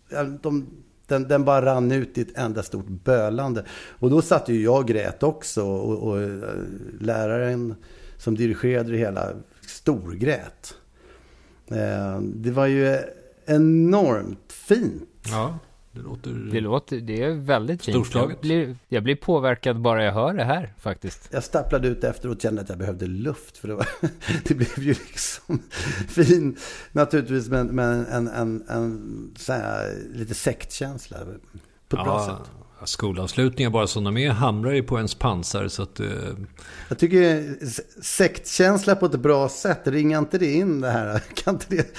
ja, 0.09 0.23
de 0.23 0.67
den, 1.07 1.27
den, 1.27 1.45
bara 1.45 1.65
rann 1.65 1.91
ut 1.91 2.17
i 2.17 2.21
ett 2.21 2.37
enda 2.37 2.63
stort 2.63 2.87
bölande. 2.87 3.65
Och 3.99 4.09
då 4.09 4.21
satt 4.21 4.49
ju 4.49 4.63
jag 4.63 4.79
och 4.79 4.87
grät 4.87 5.23
också. 5.23 5.63
Och, 5.63 6.09
och 6.09 6.21
eh, 6.21 6.39
läraren 6.99 7.75
som 8.17 8.35
dirigerade 8.35 8.91
det 8.91 8.97
hela 8.97 9.29
storgrät. 9.61 10.73
Eh, 11.67 12.19
det 12.21 12.51
var 12.51 12.65
ju 12.65 12.97
enormt 13.45 14.51
fint. 14.51 15.27
Ja. 15.31 15.59
Det 15.95 16.01
låter... 16.01 16.29
Det 16.31 16.61
låter, 16.61 16.97
det 16.97 17.23
är 17.23 17.31
väldigt 17.31 17.85
fint. 17.85 18.15
Jag 18.15 18.39
blir, 18.41 18.77
jag 18.87 19.03
blir 19.03 19.15
påverkad 19.15 19.81
bara 19.81 20.03
jag 20.03 20.13
hör 20.13 20.33
det 20.33 20.43
här 20.43 20.73
faktiskt. 20.79 21.29
Jag 21.31 21.43
stapplade 21.43 21.87
ut 21.87 22.03
efteråt 22.03 22.35
och 22.35 22.41
kände 22.41 22.61
att 22.61 22.69
jag 22.69 22.77
behövde 22.77 23.07
luft. 23.07 23.57
För 23.57 23.67
det, 23.67 23.75
var, 23.75 23.87
det 24.43 24.53
blev 24.53 24.79
ju 24.79 24.93
liksom 24.93 25.59
fin, 26.07 26.57
naturligtvis, 26.91 27.49
men, 27.49 27.67
men 27.67 28.05
en, 28.05 28.27
en, 28.27 28.63
en, 28.69 29.33
så 29.37 29.53
här, 29.53 29.93
lite 30.13 30.33
sektkänsla. 30.33 31.17
På 31.17 31.25
ett 31.25 31.33
ja, 31.89 32.03
bra 32.03 32.25
sätt. 32.25 32.51
Skolavslutningar 32.83 33.69
bara 33.69 33.87
som 33.87 34.03
de 34.03 34.17
är 34.17 34.29
hamrar 34.29 34.71
ju 34.71 34.83
på 34.83 34.97
ens 34.97 35.15
pansar 35.15 35.67
så 35.67 35.83
att... 35.83 35.99
Uh... 35.99 36.07
Jag 36.89 36.97
tycker 36.97 37.55
sektkänsla 38.01 38.95
på 38.95 39.05
ett 39.05 39.19
bra 39.19 39.49
sätt, 39.49 39.81
ringa 39.83 40.17
inte 40.17 40.37
det 40.37 40.53
in 40.53 40.81
det 40.81 40.89
här? 40.89 41.19
Kan 41.35 41.53
inte 41.53 41.65
det 41.69 41.95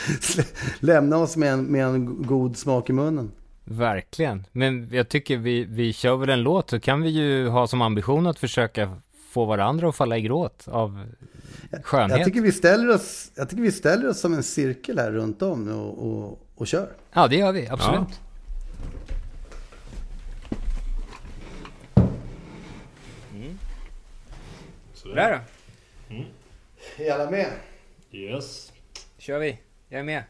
lämna 0.81 1.17
oss 1.17 1.37
med 1.37 1.53
en, 1.53 1.65
med 1.65 1.87
en 1.87 2.23
god 2.23 2.57
smak 2.57 2.91
i 2.91 2.93
munnen? 2.93 3.33
Verkligen. 3.69 4.47
Men 4.53 4.89
jag 4.93 5.09
tycker 5.09 5.37
vi, 5.37 5.65
vi 5.65 5.93
kör 5.93 6.17
väl 6.17 6.31
en 6.31 6.43
låt 6.43 6.71
så 6.71 6.81
kan 6.81 7.03
vi 7.03 7.09
ju 7.09 7.49
ha 7.49 7.67
som 7.67 7.83
ambition 7.83 8.27
att 8.27 8.39
försöka 8.39 9.01
få 9.31 9.45
varandra 9.45 9.89
att 9.89 9.97
falla 9.97 10.19
i 10.19 10.21
gråt 10.23 10.69
av 10.69 11.07
skönhet. 11.83 12.19
Jag 12.19 12.27
tycker, 12.27 12.41
vi 12.41 12.53
ställer 12.53 12.95
oss, 12.95 13.33
jag 13.35 13.51
tycker 13.51 13.63
vi 13.63 13.73
ställer 13.73 14.09
oss 14.09 14.21
som 14.21 14.35
en 14.35 14.43
cirkel 14.43 14.99
här 14.99 15.13
runt 15.13 15.43
om 15.43 15.69
och, 15.69 16.07
och, 16.07 16.41
och 16.55 16.67
kör. 16.67 16.93
Ja, 17.13 17.29
det 17.29 17.37
gör 17.37 17.53
vi. 17.53 17.69
Absolut. 17.69 18.21
Mm. 23.35 23.59
Där 25.15 25.43
då. 26.09 26.15
Är 27.05 27.13
alla 27.13 27.31
med? 27.31 27.51
Yes. 28.11 28.73
kör 29.19 29.39
vi. 29.39 29.59
Jag 29.89 30.01
är 30.01 30.05
med. 30.05 30.23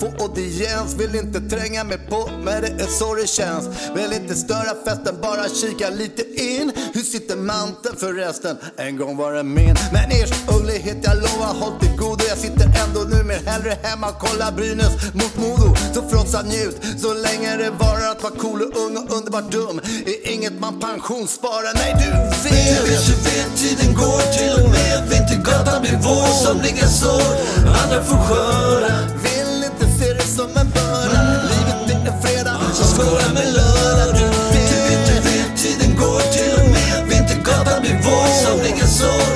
Få 0.00 0.24
audiens. 0.24 0.94
Vill 0.94 1.14
inte 1.14 1.40
tränga 1.40 1.84
mig 1.84 1.98
på 1.98 2.30
men 2.44 2.62
det. 2.62 2.82
Är 2.82 2.86
så 2.86 3.14
det 3.14 3.26
känns. 3.26 3.68
Vill 3.94 4.12
inte 4.12 4.34
störa 4.34 4.72
festen, 4.84 5.14
bara 5.22 5.48
kika 5.48 5.90
lite 5.90 6.22
in. 6.42 6.72
Hur 6.94 7.02
sitter 7.02 7.36
manteln 7.36 7.96
förresten? 7.96 8.56
En 8.76 8.96
gång 8.96 9.16
var 9.16 9.32
den 9.32 9.54
min. 9.54 9.76
Men 9.92 10.10
ers 10.10 10.30
unglighet 10.56 10.96
jag 11.02 11.16
lovar, 11.16 11.54
håll 11.60 11.80
till 11.80 11.96
godo. 11.96 12.24
Jag 12.28 12.38
sitter 12.38 12.66
ändå 12.84 13.00
nu 13.00 13.22
mer 13.24 13.40
hellre 13.46 13.76
hemma 13.82 14.06
kolla 14.20 14.52
Brynäs 14.52 15.14
mot 15.14 15.36
Modo. 15.36 15.74
Så 15.94 16.02
frossa 16.08 16.42
njut, 16.42 16.76
så 16.98 17.14
länge 17.14 17.56
det 17.56 17.70
varar 17.70 18.10
Att 18.10 18.22
vara 18.22 18.34
cool 18.34 18.62
och 18.62 18.80
ung 18.84 18.96
och 18.96 19.16
underbart 19.16 19.52
dum. 19.52 19.80
Är 20.06 20.32
inget 20.32 20.60
man 20.60 20.80
pensionssparar 20.80 21.74
Nej 21.74 21.92
du 22.00 22.10
vet. 22.10 22.42
Du 22.42 22.90
vet, 22.90 23.06
du 23.06 23.14
vet, 23.26 23.50
tiden 23.56 23.94
går. 23.94 24.20
Till 24.36 24.64
och 24.64 24.70
med 24.70 25.08
Vintergatan 25.10 25.82
blir 25.82 25.98
vår 26.02 26.26
somliga 26.44 26.86
sår 26.86 27.32
Andra 27.82 28.04
får 28.04 28.16
skörda 28.16 28.94
som 30.36 30.56
en 30.62 30.70
börda. 30.70 31.20
Livet 31.50 31.80
det 31.88 32.10
är 32.10 32.16
fredag, 32.22 32.56
så 32.74 32.84
skåla 32.94 33.28
med 33.34 33.48
lördag. 33.58 34.08
Du 34.18 34.24
vet, 34.54 34.70
du 34.72 34.78
vet, 34.88 35.06
du 35.08 35.16
vet, 35.28 35.50
tiden 35.62 35.96
går 36.00 36.20
till 36.36 36.54
och 36.60 36.68
med. 36.76 36.96
Vintergatan 37.10 37.80
blir 37.82 37.96
vår 38.06 38.26
somliga 38.44 38.86
sår. 38.98 39.26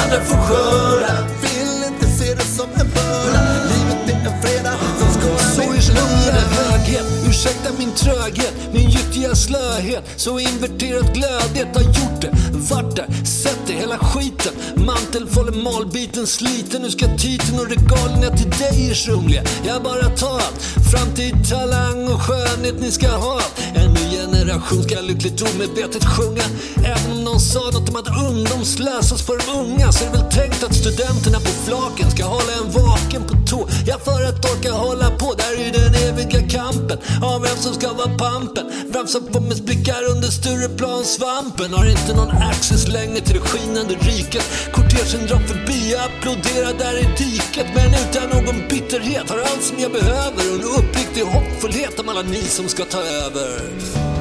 Andra 0.00 0.18
får 0.28 0.40
skörda. 0.46 1.14
Vill 1.42 1.84
inte 1.90 2.06
se 2.18 2.34
det 2.34 2.48
som 2.58 2.68
en 2.82 2.88
börda. 2.96 3.42
Livet 3.70 4.00
det 4.06 4.14
är 4.30 4.36
fredag, 4.42 4.76
så 4.98 5.06
skåla 5.18 5.44
med 5.46 5.84
Så 5.84 5.92
är 5.92 5.94
lördag 6.00 6.46
höghet, 6.56 7.06
ursäkta 7.46 7.70
min 7.78 7.92
tröghet, 7.94 8.54
min 8.72 8.90
gyttiga 8.90 9.34
slöhet. 9.34 10.04
Så 10.16 10.38
inverterat 10.38 11.14
glödhet 11.14 11.76
har 11.76 11.82
gjort 11.82 12.20
det, 12.20 12.30
vart 12.52 12.96
där, 12.96 13.06
sett 13.24 13.58
det, 13.66 13.72
hela 13.72 13.98
skiten. 13.98 14.52
Mantelfållen, 14.74 15.62
malbiten, 15.62 16.26
sliten. 16.26 16.82
Nu 16.82 16.90
ska 16.90 17.06
titeln 17.16 17.58
och 17.58 17.68
regalerna 17.68 18.36
till 18.36 18.50
dig 18.50 18.90
ers 18.90 19.08
rumliga. 19.08 19.42
Jag 19.66 19.82
bara 19.82 20.08
tar 20.08 20.34
allt, 20.34 20.62
framtid, 20.90 21.34
talang 21.50 22.08
och 22.08 22.22
skönhet 22.22 22.80
ni 22.80 22.90
ska 22.90 23.08
ha. 23.08 23.34
allt. 23.34 23.60
En 23.74 23.92
ny 23.94 24.16
generation 24.16 24.82
ska 24.82 25.00
lyckligt 25.00 25.42
omedvetet 25.42 26.04
sjunga. 26.04 26.42
Även 26.76 27.12
om 27.12 27.24
någon 27.24 27.40
sa 27.40 27.70
något 27.70 27.88
om 27.88 27.96
att 27.96 28.08
ungdom 28.28 28.64
slösas 28.64 29.22
för 29.22 29.36
de 29.38 29.58
unga 29.58 29.92
så 29.92 30.04
är 30.04 30.10
det 30.10 30.18
väl 30.18 30.30
tänkt 30.30 30.64
att 30.64 30.74
studenterna 30.74 31.38
på 31.38 31.52
flaken 31.66 32.10
ska 32.10 32.24
hålla 32.24 32.52
en 32.60 32.70
vaken 32.72 33.22
på 33.28 33.34
tå. 33.50 33.68
Ja, 33.86 33.96
för 34.04 34.24
att 34.28 34.44
orka 34.44 34.72
hålla 34.72 35.10
på, 35.10 35.34
där 35.34 35.52
är 35.66 35.72
den 35.72 35.94
eviga 35.94 36.48
kampen 36.48 36.98
av 37.36 37.42
vem 37.42 37.56
som 37.56 37.74
ska 37.74 37.92
vara 37.92 38.12
pampen. 38.24 38.66
Vem 38.94 39.06
som 39.06 39.22
får 39.32 39.40
mest 39.40 39.64
blickar 39.64 40.02
under 40.12 40.28
Stureplanssvampen. 40.38 41.68
Har 41.78 41.86
inte 41.96 42.12
någon 42.20 42.36
access 42.50 42.88
längre 42.88 43.20
till 43.20 43.34
det 43.38 43.44
skinande 43.48 43.94
riket. 43.94 44.46
Kortegen 44.74 45.22
drar 45.28 45.42
förbi, 45.50 45.78
jag 45.92 46.00
applåderar 46.08 46.72
där 46.82 46.96
i 47.04 47.06
diket. 47.24 47.68
Men 47.76 47.90
utan 48.02 48.26
någon 48.34 48.58
bitterhet 48.70 49.26
har 49.30 49.38
allt 49.38 49.64
som 49.68 49.76
jag 49.84 49.92
behöver. 49.92 50.42
Och 50.50 50.58
en 50.60 50.66
uppriktig 50.78 51.22
hoppfullhet 51.34 51.98
om 52.00 52.08
alla 52.08 52.22
ni 52.22 52.42
som 52.56 52.68
ska 52.68 52.84
ta 52.84 53.00
över. 53.24 53.48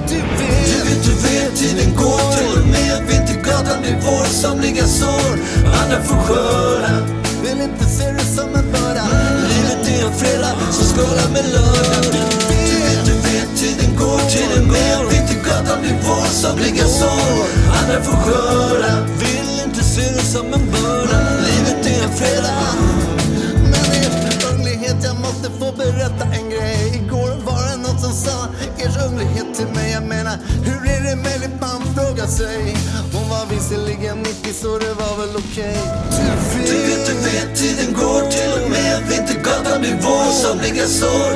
Du 0.10 0.20
vet, 0.40 0.66
du 0.72 0.80
vet, 0.88 1.02
du 1.08 1.14
vet 1.26 1.56
tiden 1.62 1.96
går 2.02 2.26
till 2.38 2.62
och 2.62 2.68
med 2.68 2.98
Vintergatan 3.08 3.82
blir 3.82 3.98
vår 4.06 4.26
somliga 4.26 4.86
sår 4.86 5.34
Andra 5.82 6.04
får 6.04 6.16
skörda 6.16 6.94
Vill 7.44 7.62
inte 7.62 7.86
se 7.86 8.12
det 8.12 8.26
som 8.38 8.56
en 8.56 8.72
börda 8.72 9.06
Livet 9.50 9.88
är 9.90 10.08
en 10.08 10.14
fredag, 10.14 10.56
så 10.72 10.84
skåla 10.96 11.30
med 11.34 11.46
lördag 11.54 12.55
tiden 14.30 14.68
går 14.68 14.76
till 14.76 14.98
och 14.98 15.04
med 15.04 15.12
Vintergatan 15.12 15.82
blir 15.82 15.98
vår 16.08 16.26
somliga 16.26 16.86
sår 16.86 17.46
Andra 17.78 18.02
får 18.02 18.18
skörda 18.18 18.94
Vill 19.20 19.46
inte 19.66 19.84
se 19.84 20.02
det 20.02 20.26
som 20.26 20.46
en 20.54 20.72
börda. 20.72 21.20
Livet 21.48 21.88
är 21.88 22.04
en 22.04 22.14
fredag. 22.20 22.66
Men 23.72 23.86
er 24.04 24.12
unglighet, 24.54 24.96
jag 25.04 25.16
måste 25.20 25.52
få 25.60 25.72
berätta 25.78 26.24
en 26.38 26.50
grej. 26.50 27.02
Igår 27.02 27.32
var 27.46 27.62
det 27.70 27.78
någon 27.78 28.00
som 28.00 28.14
sa 28.14 28.48
er 28.78 29.06
unglighet 29.08 29.56
till 29.56 29.68
mig. 29.68 29.92
Jag 29.92 30.04
menar, 30.04 30.38
hur 30.66 30.82
är 30.96 31.02
det 31.10 31.16
möjligt 31.16 31.62
man? 31.62 31.82
Frågar 31.96 32.28
sig. 32.28 32.78
Hon 33.14 33.30
var 33.30 33.46
visserligen 33.56 34.18
90 34.18 34.54
så 34.62 34.80
det 34.80 34.94
var 34.94 35.18
väl 35.22 35.36
okej. 35.36 35.78
Okay. 36.08 36.66
du 36.70 36.78
vet, 36.88 37.06
du 37.08 37.14
vet, 37.14 37.56
tiden 37.56 37.94
går 37.94 38.22
blir 39.86 39.98
vår 40.02 40.32
somliga 40.32 40.88
sår 40.88 41.32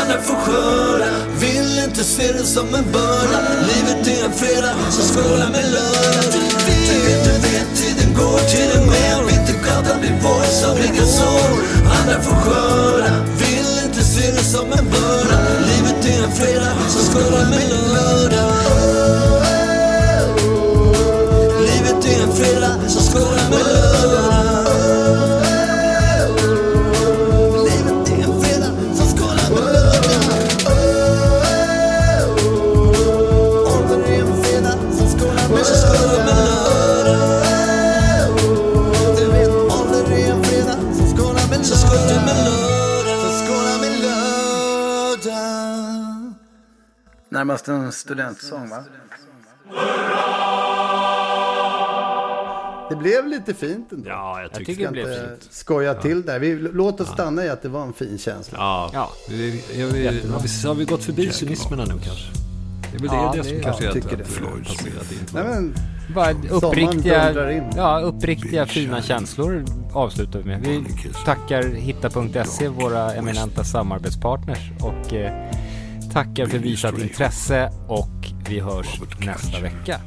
Andra 0.00 0.22
får 0.22 0.34
skörda 0.34 1.10
Vill 1.38 1.78
inte 1.84 2.04
se 2.04 2.32
det 2.32 2.44
som 2.44 2.74
en 2.74 2.92
börda. 2.92 3.38
Livet 3.68 4.08
är 4.08 4.24
en 4.24 4.32
fredag, 4.32 4.74
så 4.90 5.02
skåla 5.14 5.48
med 5.50 5.64
lördag. 5.72 6.24
Du 6.32 6.40
vet, 6.66 6.88
du 6.90 6.96
vet, 7.06 7.24
du 7.24 7.48
vet, 7.48 7.68
tiden 7.76 8.14
går. 8.14 8.38
Till 8.38 8.80
och 8.80 8.86
med 8.86 9.16
Vintergatan 9.26 10.00
blir 10.00 10.16
vår 10.22 10.44
somliga 10.44 11.06
sår. 11.06 11.50
Andra 11.98 12.22
får 12.22 12.36
skörda 12.44 13.12
Vill 13.38 13.84
inte 13.84 14.04
se 14.04 14.30
det 14.30 14.44
som 14.44 14.72
en 14.72 14.86
börda. 14.90 15.38
Livet 15.68 16.04
är 16.04 16.24
en 16.24 16.32
fredag, 16.32 16.74
så 16.88 16.98
skåla 17.12 17.48
med 17.50 17.68
lördag. 17.94 18.52
Livet 21.60 22.04
är 22.12 22.22
en 22.22 22.32
fredag, 22.36 22.74
så 22.88 23.00
skåla 23.10 23.42
med 23.50 23.66
lördag. 23.66 24.13
Närmast 47.44 47.68
en 47.68 47.92
studentsång 47.92 48.68
va? 48.70 48.84
Det 52.90 52.96
blev 52.96 53.26
lite 53.26 53.54
fint 53.54 53.92
ändå. 53.92 54.08
Ja, 54.10 54.34
jag 54.40 54.44
Jag 54.44 54.52
tycker 54.54 54.84
det 54.86 54.92
blev 54.92 55.06
inte 55.12 55.26
fint. 55.40 55.52
skoja 55.52 55.94
till 55.94 56.22
där. 56.22 56.38
Vi, 56.38 56.54
låt 56.54 57.00
oss 57.00 57.08
stanna 57.08 57.44
i 57.44 57.48
att 57.48 57.62
det 57.62 57.68
var 57.68 57.82
en 57.82 57.92
fin 57.92 58.18
känsla. 58.18 58.58
Ja, 58.58 58.90
Ja. 58.92 59.10
Vi, 59.28 59.64
ja, 59.76 59.86
vi, 59.92 60.06
har, 60.06 60.12
vi, 60.12 60.68
har 60.68 60.74
vi 60.74 60.84
gått 60.84 61.04
förbi 61.04 61.32
cynismerna 61.32 61.84
nu 61.84 61.90
kanske? 61.90 62.32
Det 62.92 62.96
är 62.96 63.00
väl 63.02 63.08
Ja, 63.12 63.32
det, 63.36 63.42
det 63.42 63.48
det- 63.48 63.54
som 63.54 63.62
kanske 63.62 63.84
jag 63.84 63.96
är 63.96 64.00
att, 64.00 64.18
passerat 64.66 65.12
in. 65.12 65.18
Nej, 65.34 65.44
men, 65.44 65.74
Bara 66.14 66.32
uppriktiga, 66.50 67.32
ja, 67.76 68.00
uppriktiga 68.00 68.66
fina 68.66 69.02
känslor 69.02 69.64
avslutar 69.92 70.38
vi 70.38 70.44
med. 70.44 70.60
Vi 70.60 70.84
tackar 71.24 71.62
Hitta.se, 71.62 72.68
våra 72.68 73.14
eminenta 73.14 73.64
samarbetspartners 73.64 74.58
och 74.80 75.14
eh, 75.14 75.50
tackar 76.14 76.46
för 76.46 76.58
visat 76.58 76.98
intresse 76.98 77.70
och 77.88 78.32
vi 78.48 78.60
hörs 78.60 79.00
nästa 79.18 79.60
vecka. 79.60 80.00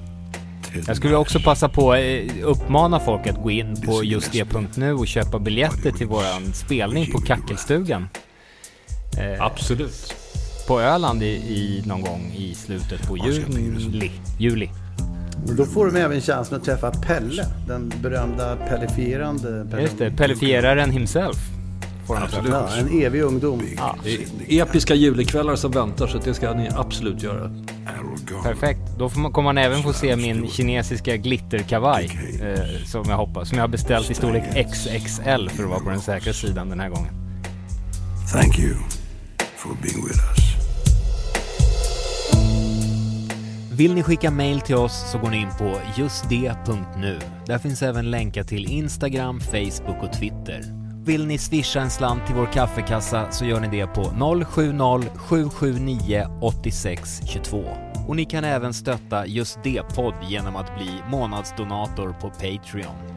Jag 0.88 0.98
skulle 0.98 1.16
också 1.16 1.40
passa 1.40 1.70
på 1.70 1.92
att 1.92 2.00
eh, 2.00 2.48
uppmana 2.48 3.00
folk 3.00 3.28
att 3.28 3.44
gå 3.44 3.52
in 3.52 3.82
på 3.82 4.04
just 4.04 4.32
det.nu 4.32 4.94
och 4.94 5.08
köpa 5.08 5.40
biljetter 5.40 5.92
till 5.92 6.08
våran 6.08 6.54
spelning 6.54 7.12
på 7.12 7.18
Kackelstugan. 7.18 8.10
Eh, 9.18 9.44
Absolut. 9.46 10.16
På 10.68 10.82
Öland 10.82 11.24
i, 11.24 11.26
i 11.28 11.84
någon 11.86 12.02
gång 12.02 12.34
i 12.38 12.56
slutet 12.56 13.08
på 13.08 13.18
juli. 13.18 14.12
juli. 14.40 14.70
och 15.48 15.56
då 15.56 15.66
får 15.66 15.86
de 15.86 16.00
även 16.00 16.22
chansen 16.22 16.58
att 16.58 16.64
träffa 16.64 16.92
Pelle, 16.92 17.46
den 17.68 17.94
berömda 18.02 18.56
pellifierande 18.56 19.68
Pelle. 19.72 19.82
Just 19.82 19.98
det, 19.98 20.12
pellifieraren 20.12 20.92
himself. 20.92 21.57
Får 22.08 22.16
träffa. 22.16 22.48
Ja, 22.50 22.70
en 22.78 23.02
evig 23.02 23.22
ungdom. 23.22 23.62
Ja. 23.78 23.96
Episka 24.48 24.96
julekvällar 24.96 25.56
som 25.56 25.72
väntar 25.72 26.08
så 26.08 26.18
det 26.18 26.34
ska 26.34 26.54
ni 26.54 26.70
absolut 26.76 27.24
göra. 27.24 27.52
Perfekt. 28.44 28.80
Då 28.98 29.10
får 29.10 29.20
man, 29.20 29.32
kommer 29.32 29.50
man 29.50 29.58
även 29.58 29.84
få 29.84 29.94
se 29.94 30.16
min 30.16 30.48
kinesiska 30.48 31.18
glitterkavaj. 31.18 32.20
Eh, 32.42 32.86
som 32.86 33.04
jag 33.10 33.18
hoppas. 33.18 33.50
Som 33.50 33.58
jag 33.58 33.64
har 33.64 33.70
beställt 33.70 34.12
i 34.12 34.14
storlek 34.14 34.44
XXL 34.72 35.50
för 35.50 35.64
att 35.64 35.70
vara 35.70 35.80
på 35.80 35.90
den 35.90 36.02
säkra 36.02 36.34
sidan 36.34 36.70
den 36.70 36.80
här 36.80 36.90
gången. 36.90 37.14
Thank 38.34 38.60
you 38.60 38.76
for 39.56 39.70
being 39.82 40.06
with 40.08 40.20
us. 40.20 40.48
Vill 43.78 43.94
ni 43.94 44.04
skicka 44.04 44.32
mail 44.32 44.62
till 44.62 44.76
oss 44.76 45.12
så 45.12 45.18
går 45.18 45.30
ni 45.30 45.38
in 45.38 45.50
på 45.58 45.80
justd.nu. 45.98 47.20
Där 47.46 47.58
finns 47.58 47.82
även 47.82 48.12
länkar 48.12 48.44
till 48.44 48.66
Instagram, 48.66 49.40
Facebook 49.40 50.04
och 50.04 50.14
Twitter. 50.14 50.77
Vill 51.08 51.28
ni 51.28 51.38
swisha 51.38 51.82
en 51.82 51.90
slant 51.90 52.26
till 52.26 52.36
vår 52.36 52.46
kaffekassa 52.46 53.32
så 53.32 53.46
gör 53.46 53.60
ni 53.60 53.68
det 53.68 53.88
på 53.88 54.04
070-779 54.04 56.40
8622. 56.42 57.64
Och 58.08 58.16
ni 58.16 58.26
kan 58.26 58.44
även 58.44 58.74
stötta 58.74 59.26
Just 59.26 59.60
det-podd 59.64 60.14
genom 60.30 60.56
att 60.56 60.78
bli 60.78 60.92
månadsdonator 61.12 62.16
på 62.22 62.30
Patreon. 62.30 63.17